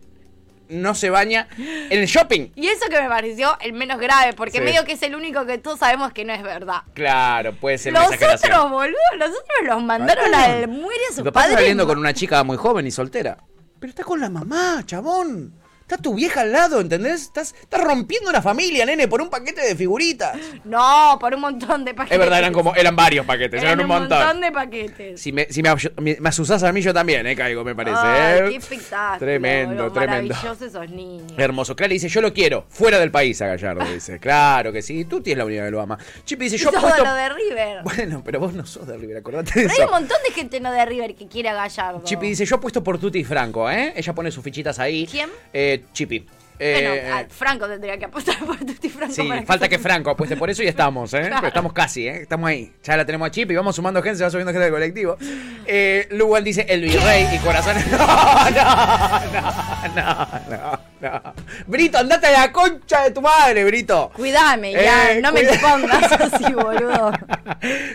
[0.70, 2.50] no se baña en el shopping.
[2.56, 4.64] Y eso que me pareció el menos grave, porque Sí.
[4.64, 6.84] medio que es el único que todos sabemos que no es verdad.
[6.94, 11.56] Claro, puede ser Los otros, boludo, los otros los mandaron al muere a su padre.
[11.56, 13.38] saliendo con una chica muy joven y soltera.
[13.82, 15.54] Pero está con la mamá, chabón.
[15.92, 17.24] Está tu vieja al lado, ¿entendés?
[17.24, 20.38] Estás, estás rompiendo una familia, nene, por un paquete de figuritas.
[20.64, 22.16] No, por un montón de paquetes.
[22.16, 24.40] Es verdad, eran como, eran varios paquetes, eran, Eran un montón.
[24.40, 25.20] de paquetes.
[25.20, 27.98] Si me, si me, me, me asusás a mí, yo también, eh, caigo, me parece.
[28.00, 28.46] Ay, eh.
[28.52, 29.20] qué espectáculo.
[29.20, 30.34] Tremendo, tremendo.
[30.34, 31.34] Maravillosos esos niños.
[31.36, 31.76] Hermoso.
[31.76, 34.18] Clara dice, yo lo quiero, fuera del país a Gallardo, dice.
[34.18, 35.98] Claro que sí, tú tienes la única que lo ama.
[36.24, 37.04] Chipi dice, Y yo todo apuesto...
[37.04, 37.84] lo de River.
[37.84, 40.62] Bueno, pero vos no sos de River, acordate de Pero hay un montón de gente
[40.62, 42.02] no de River que quiere a Gallardo.
[42.06, 43.92] Chipi dice, yo apuesto por Tuti y Franco, ¿eh?
[43.94, 45.06] Ella pone sus fichitas ahí.
[45.06, 45.30] ¿Quién?
[45.52, 46.26] Eh, Chipi.
[46.62, 49.14] Bueno, Eh, Franco tendría que apostar por Tutti Franco.
[49.14, 51.22] Sí, para falta que Franco apueste por eso y estamos, ¿eh?
[51.28, 51.36] Claro.
[51.38, 52.22] Pero estamos casi, ¿eh?
[52.22, 52.72] Estamos ahí.
[52.84, 55.18] Ya la tenemos a Chip y vamos sumando gente, se va subiendo gente del colectivo.
[55.66, 57.86] Eh, Lugan dice el virrey y corazones.
[57.92, 57.98] No,
[59.96, 61.34] no, no, no, no.
[61.68, 64.12] Brito, andate a la concha de tu madre, Brito.
[64.16, 67.12] Cuidame, ya, Eh, no me cuida- te pongas así, boludo.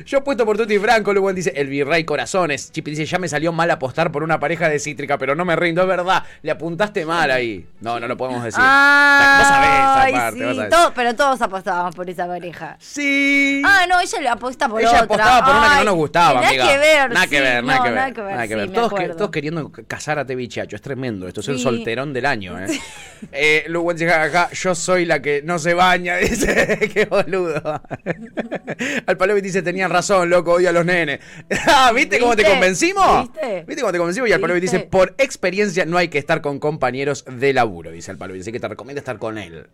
[0.04, 2.72] Yo apuesto por Tuti y Franco, Lugan dice el virrey corazones.
[2.72, 5.54] Chipi dice, ya me salió mal apostar por una pareja de cítrica, pero no me
[5.56, 6.24] rindo, es verdad.
[6.42, 7.66] Le apuntaste mal ahí.
[7.80, 8.55] No, no lo podemos decir.
[8.62, 10.70] Vos sabés Ay, esa parte, sí, vos sabés.
[10.70, 12.76] todo- pero todos apostábamos por esa pareja.
[12.80, 13.62] Sí.
[13.64, 15.02] Ah, no, ella le apuesta por Ella otra.
[15.04, 16.68] apostaba por una que no nos gustaba, nada amiga.
[16.68, 17.98] que ver, nada que ver, nada no, que ver.
[17.98, 18.68] nada que ver, nada que sí, ver.
[18.68, 19.16] me Todos, que- acuerdo.
[19.16, 20.76] todos queriendo casar a Tevichacho.
[20.76, 21.28] Es tremendo.
[21.28, 22.66] Esto es el solterón del año, ¿eh?
[23.32, 26.16] eh Luego dice, jajaja, yo soy la que no se baña.
[26.26, 27.62] Dice, qué boludo.
[29.06, 31.20] Al Palovi dice, tenían razón, loco, odio a los nenes.
[31.66, 33.22] Ah, ¿Viste cómo te convencimos?
[33.32, 33.64] ¿Viste?
[33.66, 34.28] ¿Viste cómo te convencimos?
[34.28, 38.10] Y al Palovi dice, por experiencia no hay que estar con compañeros de laburo, dice
[38.10, 38.35] al Palovi.
[38.40, 39.66] Así que te recomienda estar con él.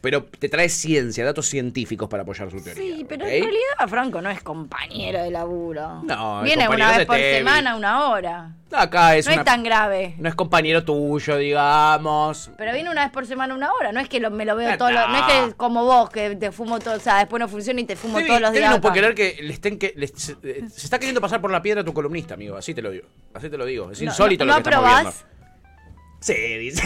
[0.00, 2.74] Pero te trae ciencia, datos científicos para apoyar su teoría.
[2.96, 6.02] Sí, pero en realidad Franco no es compañero de laburo.
[6.02, 8.50] No, es Viene una vez por semana, una hora.
[8.70, 10.14] Acá es no una- es tan grave.
[10.18, 12.50] No es compañero tuyo, digamos.
[12.58, 13.92] Pero viene una vez por semana, una hora.
[13.92, 15.08] No es que lo- me lo veo Eh, todos los...
[15.08, 15.46] No es no.
[15.48, 16.96] que como vos, que te fumo todo...
[16.96, 18.70] O sea, después no funciona y te fumo todos los días.
[18.72, 19.12] no puede acá.
[19.14, 21.80] creer que le estén que le- se, eh, se está queriendo pasar por la piedra
[21.80, 22.58] a tu columnista, amigo.
[22.58, 23.06] Así te lo digo.
[23.32, 23.90] Así te lo digo.
[23.90, 25.14] Es No, insólito no- lo ¿no que estamos aprobás?
[25.14, 25.33] viendo.
[26.24, 26.82] Sí, dice.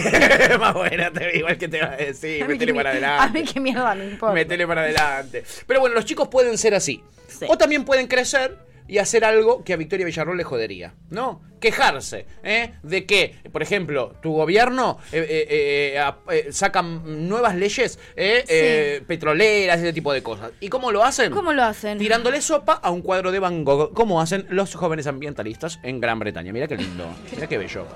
[0.59, 2.43] Más buena, te igual que te va a decir.
[2.43, 3.22] A Métele para mi- adelante.
[3.24, 4.34] A mí qué mierda me importa.
[4.34, 5.45] Métele para adelante.
[5.64, 7.03] Pero bueno, los chicos pueden ser así.
[7.47, 8.59] O también pueden crecer
[8.89, 11.41] y hacer algo que a Victoria Villarroel le jodería, ¿no?
[11.61, 12.72] Quejarse, ¿eh?
[12.82, 19.93] De que, por ejemplo, tu gobierno eh, eh, eh, saca nuevas leyes eh, petroleras, ese
[19.93, 20.51] tipo de cosas.
[20.59, 21.30] ¿Y cómo lo hacen?
[21.32, 21.99] ¿Cómo lo hacen?
[21.99, 26.18] Tirándole sopa a un cuadro de Van Gogh, como hacen los jóvenes ambientalistas en Gran
[26.18, 26.53] Bretaña.
[26.53, 27.86] Mira qué lindo, mira qué bello.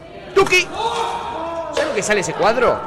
[0.47, 2.81] ¿Sabes lo que sale ese cuadro?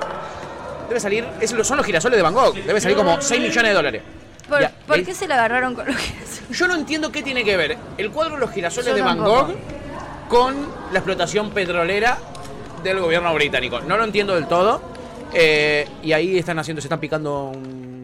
[0.88, 3.72] Debe salir, es lo- son los girasoles de Van Gogh, debe salir como 6 millones
[3.72, 4.02] de dólares.
[4.48, 5.08] ¿Por, Ya, por ¿ves?
[5.08, 6.42] qué se le agarraron con los girasoles?
[6.52, 9.18] Yo no entiendo qué tiene que ver el cuadro de los girasoles Yo de Van.
[9.18, 9.56] Gogh
[10.30, 10.56] con
[10.92, 12.18] la explotación petrolera
[12.84, 13.80] del gobierno británico.
[13.82, 14.82] No lo entiendo del todo.
[15.34, 17.95] eh, y ahí están haciendo, se están picando un...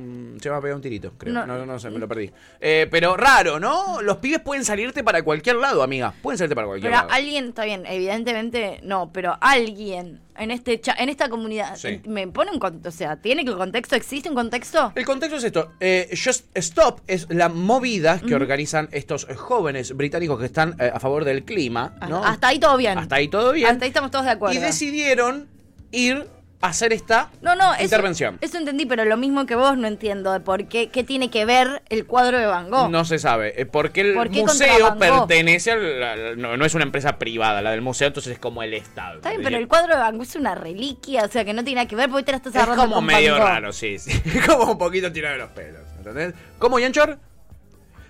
[0.41, 1.33] Se va a pegar un tirito, creo.
[1.33, 1.45] No.
[1.45, 2.31] No, no, sé, me lo perdí.
[2.59, 4.01] Eh, pero raro, ¿no?
[4.01, 6.13] Los pibes pueden salirte para cualquier lado, amiga.
[6.21, 7.13] Pueden salirte para cualquier Pero lado.
[7.13, 12.01] alguien, está bien, evidentemente no, pero alguien en este cha- en esta comunidad Sí.
[12.07, 13.95] me pone un contexto, o sea, ¿tiene que el contexto?
[13.95, 14.91] ¿Existe un contexto?
[14.95, 15.73] El contexto es esto.
[15.79, 20.99] eh, Just Stop es la movida que organizan estos jóvenes británicos que están eh, a
[20.99, 22.23] favor del clima, ¿no?
[22.23, 22.97] Hasta ahí todo bien.
[22.97, 23.67] Hasta ahí todo bien.
[23.67, 24.55] Hasta ahí estamos todos de acuerdo.
[24.55, 25.47] Y decidieron
[25.91, 26.27] ir
[26.61, 28.37] hacer esta no, no, intervención.
[28.41, 31.45] Eso entendí, pero lo mismo que vos no entiendo de por qué, qué tiene que
[31.45, 32.89] ver el cuadro de Van Gogh.
[32.89, 36.65] No se sabe, eh, porque el ¿Por qué contra museo pertenece al, al- no, no
[36.65, 39.15] es una empresa privada, la del museo, entonces es como el Estado.
[39.17, 41.63] Está bien, pero el cuadro de Van Gogh es una reliquia, o sea, que no
[41.63, 43.47] tiene nada que ver porque te la estás es agarrando como con medio Van Gogh.
[43.49, 44.11] raro, sí, sí.
[44.47, 46.33] como un poquito tirado de los pelos, ¿entendés?
[46.59, 47.17] ¿Cómo, Yanchor?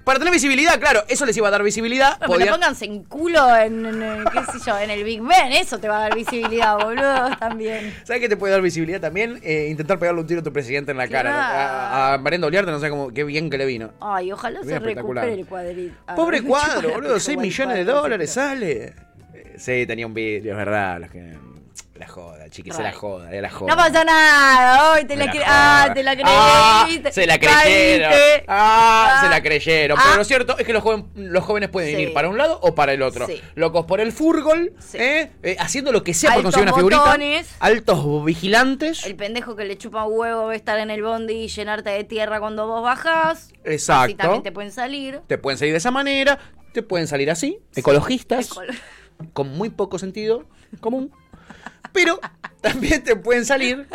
[0.04, 2.12] Para tener visibilidad, claro, eso les iba a dar visibilidad.
[2.14, 5.22] No, pero podían- pónganse en culo en, en, en, qué sé yo, en el Big
[5.22, 7.94] Ben, eso te va a dar visibilidad, boludo, también.
[8.04, 9.40] ¿Sabes qué te puede dar visibilidad también?
[9.44, 11.32] Eh, intentar pegarle un tiro a tu presidente en la cara.
[12.10, 13.92] A, a Mariano Oliarte, no sé cómo, qué bien que le vino.
[14.00, 15.96] Ay, ojalá Bien se recupere el cuadrito.
[16.08, 18.72] Ah, Pobre cuadro, boludo, 6 chupa el millones de dólares sale.
[19.34, 21.00] Eh, Sí, tenía un vídeo, es verdad.
[21.02, 21.38] Los que...
[22.02, 23.70] La joda, chiqui, se la joda, era la joda.
[23.70, 27.12] No pasa nada, hoy te la, cre- ah, te la Ah, creíste.
[27.12, 28.12] se la creyeron.
[28.48, 29.22] Ah, Ah.
[29.22, 30.00] se la creyeron.
[30.00, 30.02] Ah.
[30.06, 32.02] Pero lo cierto es que los, joven- los jóvenes pueden Sí.
[32.02, 33.28] ir para un lado o para el otro.
[33.28, 33.40] Sí.
[33.54, 35.30] Locos por el furgol, ¿eh?
[35.44, 37.46] Eh, haciendo lo que sea por Altos conseguir una figurita.
[37.60, 39.06] Altos vigilantes.
[39.06, 42.40] El pendejo que le chupa un huevo estar en el bondi y llenarte de tierra
[42.40, 43.44] cuando vos bajás.
[43.50, 44.16] Así Exacto.
[44.18, 45.22] también te pueden salir.
[45.28, 46.40] Te pueden salir de esa manera,
[46.74, 48.74] te pueden salir así, ecologistas, Ecolo-
[49.34, 50.46] con muy poco sentido
[50.80, 51.12] común,
[51.94, 52.20] pero
[52.62, 53.88] también te pueden salir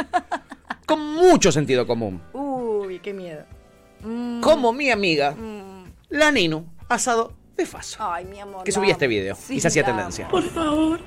[0.87, 2.21] con mucho sentido común.
[2.33, 3.45] Uy, qué miedo.
[4.03, 5.85] Mm, Como mi amiga, mm.
[6.11, 8.65] la Ninu, asado de faso, Ay, mi amor.
[8.65, 10.29] que subía este video Sí, y se hacía tendencia.
[10.29, 11.01] Por favor.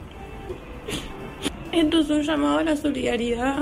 [1.72, 3.60] Esto es un llamado a la solidaridad.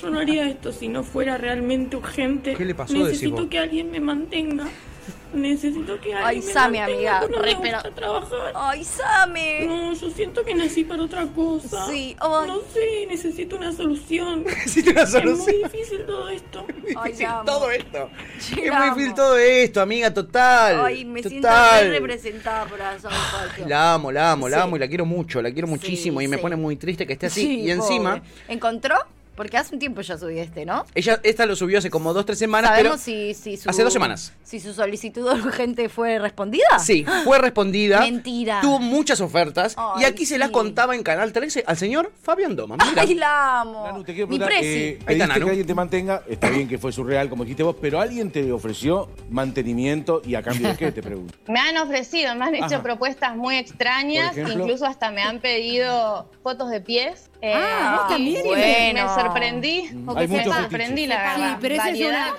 [0.00, 2.54] Yo no haría esto si no fuera realmente urgente.
[2.54, 4.64] ¿Qué le pasó, Necesito que alguien me mantenga.
[5.32, 8.52] Necesito que alguien Ay, me amiga, No re, me pero- trabajar.
[8.54, 9.66] Ay, Sami.
[9.66, 11.86] No, yo siento que nací para otra cosa.
[11.86, 12.46] Sí, ay.
[12.46, 14.44] No sé, necesito una solución.
[14.44, 15.38] Necesito una Es solución.
[15.60, 16.66] muy difícil todo esto.
[16.96, 18.10] Ay, difícil todo esto.
[18.38, 20.84] Es muy difícil todo esto, amiga, total.
[20.86, 21.84] Ay, me siento total.
[21.84, 23.08] re representada por Falso.
[23.66, 24.62] La amo, la amo, la Sí.
[24.62, 27.26] amo y la quiero mucho, la quiero muchísimo y me pone muy triste que esté
[27.26, 27.40] así.
[27.42, 28.30] Sí, y encima, pobre.
[28.48, 28.96] ¿Encontró?
[29.38, 30.84] Porque hace un tiempo ya subí este, ¿no?
[30.96, 33.70] ella, esta lo subió hace como dos, tres semanas, pero ¿Sabemos si, si su...
[33.70, 34.32] hace dos semanas.
[34.42, 36.80] Si su solicitud urgente fue respondida?
[36.80, 38.00] Sí, fue respondida.
[38.00, 38.60] Mentira.
[38.62, 42.76] Tuvo muchas ofertas y aquí se las contaba en Canal 13 al señor Fabián Doma.
[42.84, 43.02] Mira.
[43.02, 44.02] Ay, la amo.
[44.04, 44.78] Te quiero Mi preguntar, presi.
[44.78, 45.44] eh, Ahí está, Nanu.
[45.44, 48.50] que alguien te mantenga, está bien que fue surreal, como dijiste vos, pero alguien te
[48.50, 51.32] ofreció mantenimiento y a cambio de qué, te pregunto.
[51.48, 52.82] Me han ofrecido, me han hecho Ajá.
[52.82, 57.30] propuestas muy extrañas, incluso hasta me han pedido fotos de pies.
[57.40, 59.06] Eh, Ah, vos también, bueno.
[59.14, 59.70] Me sorprendí.
[60.16, 61.36] Hay me muchos sorprendí, la verdad.
[61.36, 62.34] Sí, pero esa es una,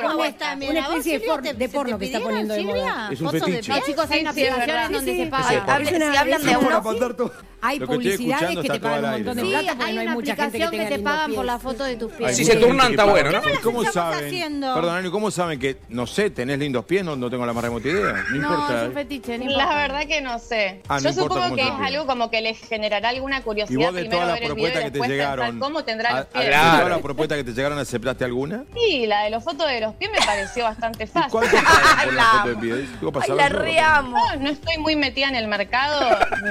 [0.55, 3.09] de una, especie de, por- de porno que está poniendo de moda.
[3.11, 3.71] Es un fetiche.
[3.71, 5.49] No, chicos, hay Sí, una sí, aplicación donde Sí, se paga.
[5.49, 7.31] Si hablan de uno...
[7.61, 10.13] Hay que publicidades que te pagan un montón de plata porque hay no hay una
[10.13, 12.37] mucha gente que tenga que te pagan por la foto de tus pies.
[12.37, 13.41] Si se turnan, está bueno, ¿no?
[13.41, 14.25] ¿Qué ¿Cómo saben?
[14.27, 14.73] haciendo?
[14.75, 17.03] Perdón, Ani, ¿cómo saben que, no sé, tenés lindos pies?
[17.03, 18.23] No, no tengo la más remota idea.
[18.31, 18.81] No, No, importa.
[18.83, 20.81] es un fetiche, La verdad que no sé.
[20.87, 24.53] Ah, Yo supongo que es algo como que les generará alguna curiosidad primero ver el
[24.53, 25.59] video que te llegaron.
[25.59, 26.43] cómo tendrá los pies.
[26.45, 26.77] de Claro.
[26.77, 28.63] todas las propuestas que te llegaron, ¿aceptaste alguna?
[28.73, 31.31] Sí, la de los fotos de los pies me pareció bastante fácil.
[31.31, 32.89] ¿Cuánto por La la foto de pies?
[33.21, 34.17] Ay, la reamo.
[34.17, 35.99] No, no estoy muy metida en el mercado.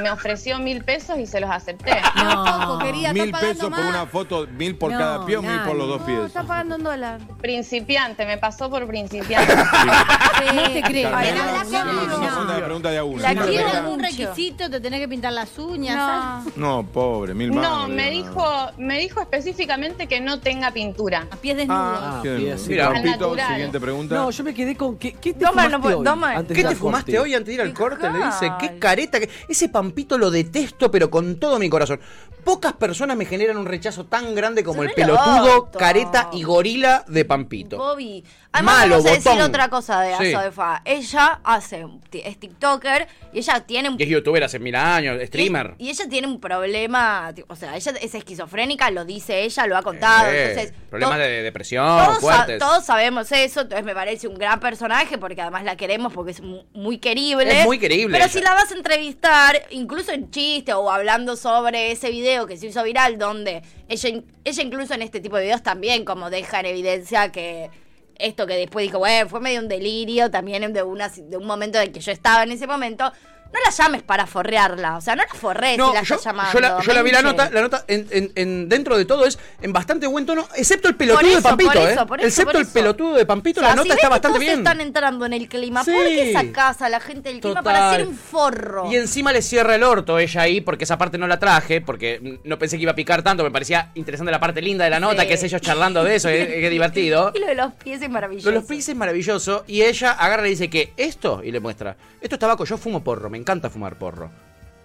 [0.03, 2.01] Me ofreció mil pesos y se los acepté.
[2.17, 5.77] No, querida, Mil pesos por una foto, mil por No, cada pie o mil por
[5.77, 6.19] los dos No, pies.
[6.27, 7.21] está pagando en dólar.
[7.41, 9.55] Principiante, me pasó por principiante.
[9.55, 11.11] No te creo.
[11.15, 13.23] Ay, Pero no, no, no, no, no, una pregunta de a uno.
[13.23, 16.45] La algún requisito, te tenés que pintar las uñas.
[16.57, 16.79] No.
[16.83, 17.63] No, pobre, mil más.
[17.69, 21.27] No, me digo, dijo, me dijo específicamente que no tenga pintura.
[21.31, 21.81] A pies desnudos.
[21.83, 22.71] Ah, bien, sí.
[22.71, 23.49] Mira, Al Pampito, natural.
[23.53, 24.15] siguiente pregunta.
[24.15, 24.97] No, yo me quedé con.
[24.99, 26.05] ¿Qué, qué te Doma, no fumaste hoy?
[26.05, 26.33] Doma.
[26.35, 27.19] antes ¿Qué de te ir al fumaste corte?
[27.19, 28.11] hoy antes de ir al corte?
[28.11, 29.21] Le dice, qué careta.
[29.21, 32.01] que- Ese pampito lo detesto pero con todo mi corazón.
[32.45, 35.79] Pocas personas me generan un rechazo tan grande como Son el el pelotudo, orto.
[35.79, 37.77] careta y gorila de Pampito.
[37.77, 38.25] Bobby.
[38.59, 40.35] Además, Malo, vamos a decir otra cosa de Sí.
[40.35, 40.83] Azoefa.
[40.85, 45.75] Ella hace, es TikToker y ella tiene un Y es youtuber hace mil años, streamer.
[45.79, 49.83] Y ella tiene un problema, o sea, ella es esquizofrénica, lo dice ella, lo ha
[49.83, 50.31] contado.
[50.31, 52.59] Eh, entonces, problemas de depresión, todos, fuertes.
[52.59, 56.41] todos sabemos eso, entonces me parece un gran personaje porque además la queremos porque es
[56.41, 57.61] mu- muy querible.
[57.61, 58.33] Es muy querible Pero ella.
[58.33, 62.67] si la vas a entrevistar, incluso en chiste o hablando sobre ese video que se
[62.67, 66.67] hizo viral, donde ella, ella incluso en este tipo de videos también como deja en
[66.67, 67.71] evidencia que
[68.19, 71.79] esto que después dijo, bueno, fue medio un delirio también de, una, de un momento
[71.81, 73.13] en que yo estaba en ese momento.
[73.53, 76.25] No la llames para forrearla, o sea, no la forrees No, si la yo, estás
[76.25, 76.53] llamando.
[76.53, 79.25] yo la, yo la vi la nota, la nota en, en- en- dentro de todo
[79.25, 82.07] es en bastante buen tono, excepto el pelotudo de Pampito, por eso, ¿eh?
[82.07, 84.07] por eso, excepto por el pelotudo de Pampito, O sea, la nota si ves está
[84.09, 84.59] que bastante todos bien.
[84.59, 85.83] están entrando en el clima.
[85.83, 85.93] Sí.
[85.93, 88.93] ¿Por qué sacás a la gente del clima para hacer un forro?
[88.93, 92.39] Y encima le cierra el orto ella ahí, porque esa parte no la traje, porque
[92.45, 95.01] no pensé que iba a picar tanto, me parecía interesante la parte linda de la
[95.01, 95.29] nota, Sí.
[95.29, 97.33] que es ellos charlando de eso, es, es divertido.
[97.35, 98.47] Y lo de los pies es maravilloso.
[98.51, 101.61] Lo de los pies es maravilloso, y ella agarra y dice que esto, y le
[101.61, 104.31] muestra, esto es tabaco, yo fumo porro, me encanta fumar porro.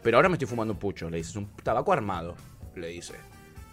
[0.01, 2.36] Pero ahora me estoy fumando un pucho, le dice, es un tabaco armado,
[2.76, 3.16] le dice.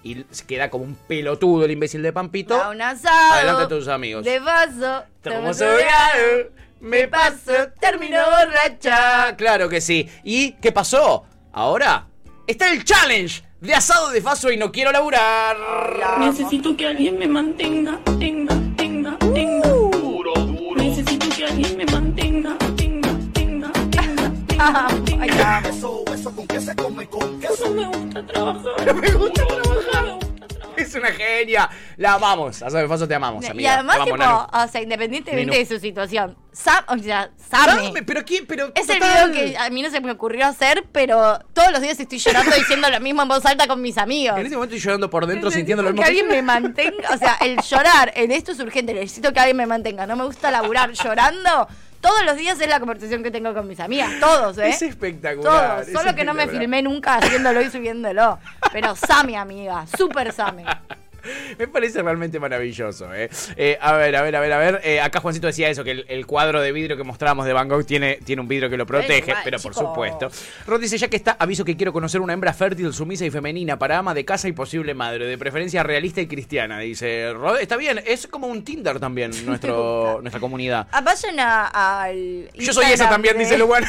[0.03, 2.57] Y se queda como un pelotudo el imbécil de Pampito.
[2.57, 3.33] Da un asado.
[3.35, 4.25] Adelante a tus amigos.
[4.25, 5.05] De vaso.
[5.17, 6.47] Estamos tomo sobrados,
[6.81, 9.37] me paso, termino borracha.
[9.37, 10.09] Claro que sí.
[10.25, 11.27] ¿Y qué pasó?
[11.53, 12.07] Ahora
[12.47, 15.57] está el challenge de asado de faso y no quiero laburar.
[16.19, 19.69] Necesito que alguien me mantenga, tenga, tenga, tenga.
[19.69, 20.77] Duro, duro.
[20.77, 22.70] Necesito que alguien me mantenga, tenga, tenga,
[24.67, 25.69] tenga, tenga, tenga.
[25.69, 27.69] Eso, eso con que se come con queso.
[27.71, 28.87] No me gusta trabajar.
[28.87, 30.19] No me gusta trabajar.
[30.77, 31.69] Es una genia.
[31.99, 32.61] La amamos.
[32.61, 33.63] De faso te amamos, amiga.
[33.63, 35.59] Y además, Te tipo, amamos, o sea, independientemente Nenu.
[35.69, 37.31] de su situación, Sam, o sea,
[38.07, 41.39] pero quién, pero Es el video que a mí no se me ocurrió hacer, pero
[41.53, 44.39] todos los días estoy llorando diciendo lo mismo en voz alta con mis amigos.
[44.39, 46.07] En este momento estoy llorando por dentro, sintiendo lo que mismo.
[46.07, 49.67] alguien me mantenga, o sea, el llorar, en esto es urgente, necesito que alguien me
[49.67, 51.69] mantenga, no me gusta laburar llorando.
[52.01, 54.69] Todos los días es la conversación que tengo con mis amigas, todos, ¿eh?
[54.71, 55.77] Es espectacular.
[55.83, 58.39] Todos, es solo que no me filmé nunca haciéndolo y subiéndolo.
[58.73, 60.65] Pero Sami, amiga, súper Sami.
[61.59, 63.13] Me parece realmente maravilloso.
[63.15, 63.29] ¿eh?
[63.57, 64.81] Eh, a ver, a ver, a ver, a ver.
[64.85, 67.69] Eh, acá Juancito decía eso, que el, el cuadro de vidrio que mostrábamos de Van
[67.69, 70.31] Gogh tiene, tiene un vidrio que lo protege, pero por supuesto.
[70.67, 73.79] Rod dice, ya que está, aviso que quiero conocer una hembra fértil, sumisa y femenina
[73.79, 76.79] para ama de casa y posible madre, de preferencia realista y cristiana.
[76.79, 80.87] Dice, Rod, está bien, es como un Tinder también nuestro, nuestra comunidad.
[80.93, 82.51] Ah, Vayan al.
[82.55, 83.85] Yo soy esa también, de- dice Luan.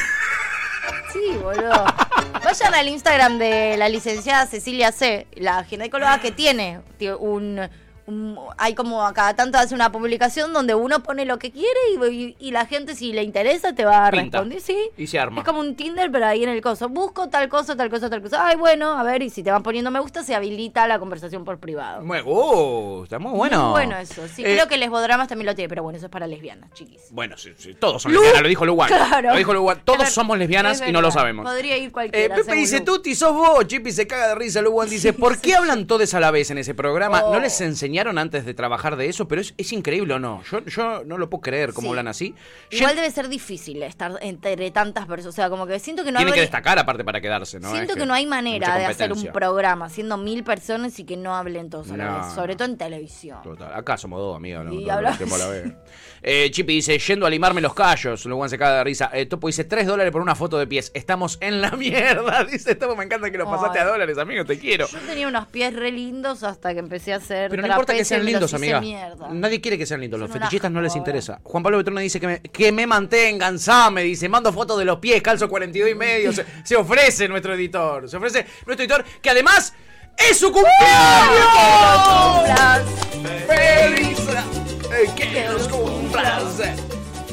[1.12, 1.84] Sí, boludo.
[2.44, 6.80] Vayan al Instagram de la licenciada Cecilia C, la ginecóloga que tiene
[7.20, 7.60] un-
[8.58, 12.04] Hay como a cada tanto hace una publicación donde uno pone lo que quiere y,
[12.06, 14.38] y- y la gente, si le interesa, te va a Pinta.
[14.40, 14.60] responder.
[14.60, 14.76] Sí.
[14.96, 15.40] Y se arma.
[15.40, 16.88] Es como un Tinder, pero ahí en el coso.
[16.88, 18.44] Busco tal cosa, tal cosa, tal cosa.
[18.46, 21.44] Ay, bueno, a ver, y si te van poniendo me gusta, se habilita la conversación
[21.44, 22.02] por privado.
[22.02, 23.62] Muy, uh, está muy bueno.
[23.64, 24.26] Muy bueno eso.
[24.28, 27.02] Sí, Eh, creo que Lesbodramas también lo tiene, pero bueno, eso es para lesbianas, chiquis.
[27.10, 28.88] Bueno, sí, sí, todos son Lu- lesbianas, lo dijo Luwan.
[28.88, 29.30] Claro.
[29.30, 29.80] Lo dijo Luwan.
[29.84, 31.44] Todos ver- somos lesbianas es y no lo sabemos.
[31.46, 32.34] Podría ir Eh, cualquiera.
[32.34, 32.80] Pepe según dice.
[32.80, 33.66] Tuti, sos vos.
[33.66, 34.60] Chippy se caga de risa.
[34.60, 37.22] Luwan dice, ¿por qué hablan todos a la vez en ese programa?
[37.24, 37.32] Oh.
[37.32, 37.60] ¿No les
[37.92, 39.28] enseñaron antes de trabajar de eso?
[39.28, 40.42] Pero es, es increíble o no.
[40.50, 41.90] Yo, yo no lo puedo creer cómo Sí.
[41.90, 42.34] hablan así.
[42.70, 45.34] Igual Jen- debe ser difícil estar entre tantas personas.
[45.34, 47.70] O sea, como que siento que no Tienen que habría- destacar aparte para quedarse, ¿no?
[47.70, 51.16] Siento Es que, no hay manera de hacer un programa siendo mil personas y que
[51.18, 52.32] no hablen todos a la vez.
[52.34, 53.42] Sobre todo en televisión.
[53.42, 53.74] Total.
[53.74, 54.64] Acá somos dos, amiga.
[54.64, 54.72] ¿no?
[54.72, 55.72] Y hablamos- la vez.
[56.22, 58.24] Eh, Chippy dice, yendo a limarme los callos.
[58.26, 59.10] Luego se caga de risa.
[59.12, 60.90] Eh, Topo dice, 3 dólares por una foto de pies.
[60.94, 62.44] Estamos en la mierda.
[62.50, 63.84] Dice Topo, me encanta que lo pasaste Ay.
[63.86, 64.44] a dólares, amigo.
[64.44, 64.86] Te quiero.
[64.86, 68.04] Yo tenía unos pies re lindos hasta que empecé a hacer Pero no importa que
[68.04, 68.80] sean me lindos, amiga.
[68.80, 69.28] mierda.
[69.30, 70.18] Nadie quiere que sean lindos.
[70.20, 70.98] Los Son fetichistas no les joda.
[70.98, 71.40] interesa.
[71.42, 74.02] Juan Pablo Betrona dice que me, que me mantengan, Same.
[74.02, 76.32] Dice, mando fotos de los pies, calzo 42 y medio.
[76.32, 78.08] Se, se ofrece nuestro editor.
[78.08, 79.74] Se ofrece nuestro editor, que además
[80.16, 81.46] es su cumpleaños.
[83.46, 84.18] ¡Feliz!
[84.92, 86.42] eh, ¡Que los cumplas!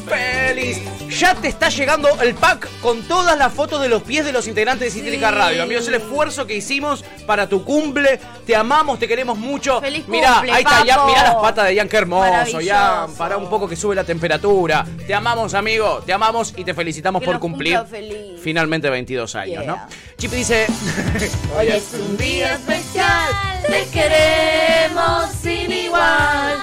[0.09, 0.79] ¡Feliz!
[1.19, 4.47] Ya te está llegando el pack con todas las fotos de los pies de los
[4.47, 5.35] integrantes de Cítrica Sí.
[5.35, 5.63] Radio.
[5.63, 8.19] Amigos, el esfuerzo que hicimos para tu cumple.
[8.45, 9.79] Te amamos, te queremos mucho.
[9.81, 12.61] Feliz Mirá, cumple, ahí está, ya, mirá las patas de Ian, qué hermoso.
[12.61, 14.85] Ya, para un poco que sube la temperatura.
[15.05, 16.01] Te amamos, amigo.
[16.05, 18.39] Te amamos y te felicitamos Que por cumplir feliz.
[18.41, 19.63] finalmente 22 años, Yeah.
[19.65, 19.87] ¿no?
[20.17, 20.67] Chip dice.
[21.57, 23.29] Hoy es un día especial,
[23.67, 26.57] te queremos sin igual,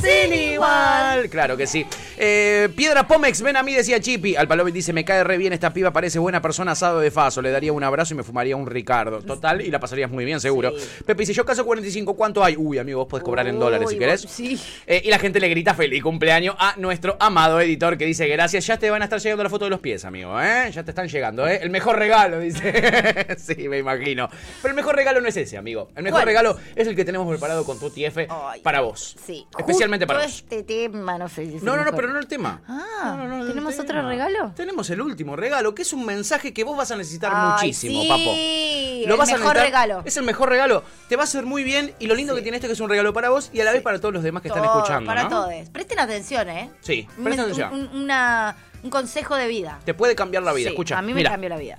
[0.00, 1.28] sin igual.
[1.28, 1.86] claro que sí.
[2.16, 4.36] Eh, Piedra Pomex, ven a mí, decía Chipi.
[4.36, 7.42] Al Palovic dice, me cae re bien esta piba, parece buena persona, asado de faso.
[7.42, 9.20] Le daría un abrazo y me fumaría un Ricardo.
[9.22, 10.72] Total, y la pasarías muy bien, seguro.
[11.04, 12.56] Pepe dice, yo caso 45, ¿cuánto hay?
[12.56, 14.22] Uy, amigo, vos podés cobrar en dólares si querés.
[14.22, 14.60] Sí.
[14.86, 18.66] Eh, y la gente le grita feliz cumpleaños a nuestro amado editor que dice gracias.
[18.66, 20.70] Ya te van a estar llegando la foto de los pies, amigo, ¿eh?
[20.72, 21.60] Ya te están llegando, ¿eh?
[21.62, 23.26] El mejor regalo, dice.
[23.38, 24.28] sí, me imagino.
[24.62, 25.90] Pero el mejor regalo no es ese, amigo.
[25.96, 28.28] El mejor regalo es el que tenemos preparado con Tuti F
[28.62, 29.16] para vos.
[29.24, 29.46] Sí.
[29.58, 30.26] Especialmente Para vos.
[30.34, 32.62] este tema, no sé si No, no, no, pero no el tema.
[32.68, 33.16] Ah,
[33.46, 34.52] ¿tenemos otro regalo?
[34.56, 38.02] Tenemos el último regalo, que es un mensaje que vos vas a necesitar Ay, muchísimo,
[38.02, 38.30] sí, papo.
[38.30, 39.56] el mejor necesitar.
[39.56, 40.02] regalo.
[40.04, 40.82] Es el mejor regalo.
[41.08, 42.80] Te va a hacer muy bien y lo lindo que tiene esto es que es
[42.80, 45.06] un regalo para vos y a la vez para todos los demás que están escuchando,
[45.06, 45.28] Para ¿no?
[45.28, 45.68] todos.
[45.70, 46.70] Presten atención, ¿eh?
[46.80, 47.72] Sí, presta atención.
[47.72, 49.78] Un, un- una- un consejo de vida.
[49.84, 50.98] Te puede cambiar la vida, escucha.
[50.98, 51.30] A mí me mira.
[51.30, 51.78] cambió la vida.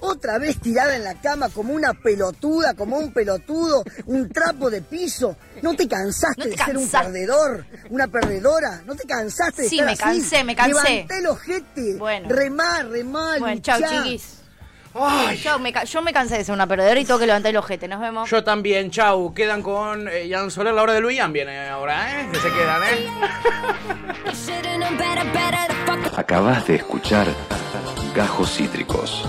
[0.00, 4.82] Otra vez tirada en la cama como una pelotuda, como un pelotudo, un trapo de
[4.82, 5.36] piso.
[5.62, 8.82] ¿No te cansaste No te de ser un perdedor, una perdedora?
[8.86, 10.02] ¿No te cansaste de Sí, estar me así?
[10.02, 10.72] cansé, me cansé.
[10.90, 11.94] Levanté el ojete.
[11.96, 12.28] Bueno.
[12.28, 14.02] Remá, remá, Bueno, chao, luchá.
[14.02, 14.32] chiquis.
[15.42, 17.56] Yo me, ca- yo me cansé de ser una perdedora y tengo que levantar el
[17.58, 17.86] ojete.
[17.86, 18.30] Nos vemos.
[18.30, 19.34] Yo también, chau.
[19.34, 22.28] Quedan con eh, Jan Soler, la hora de Luian viene ahora, ¿eh?
[22.32, 23.10] Que se quedan, ¿eh?
[26.16, 27.26] Acabas de escuchar
[28.14, 29.28] Gajos Cítricos.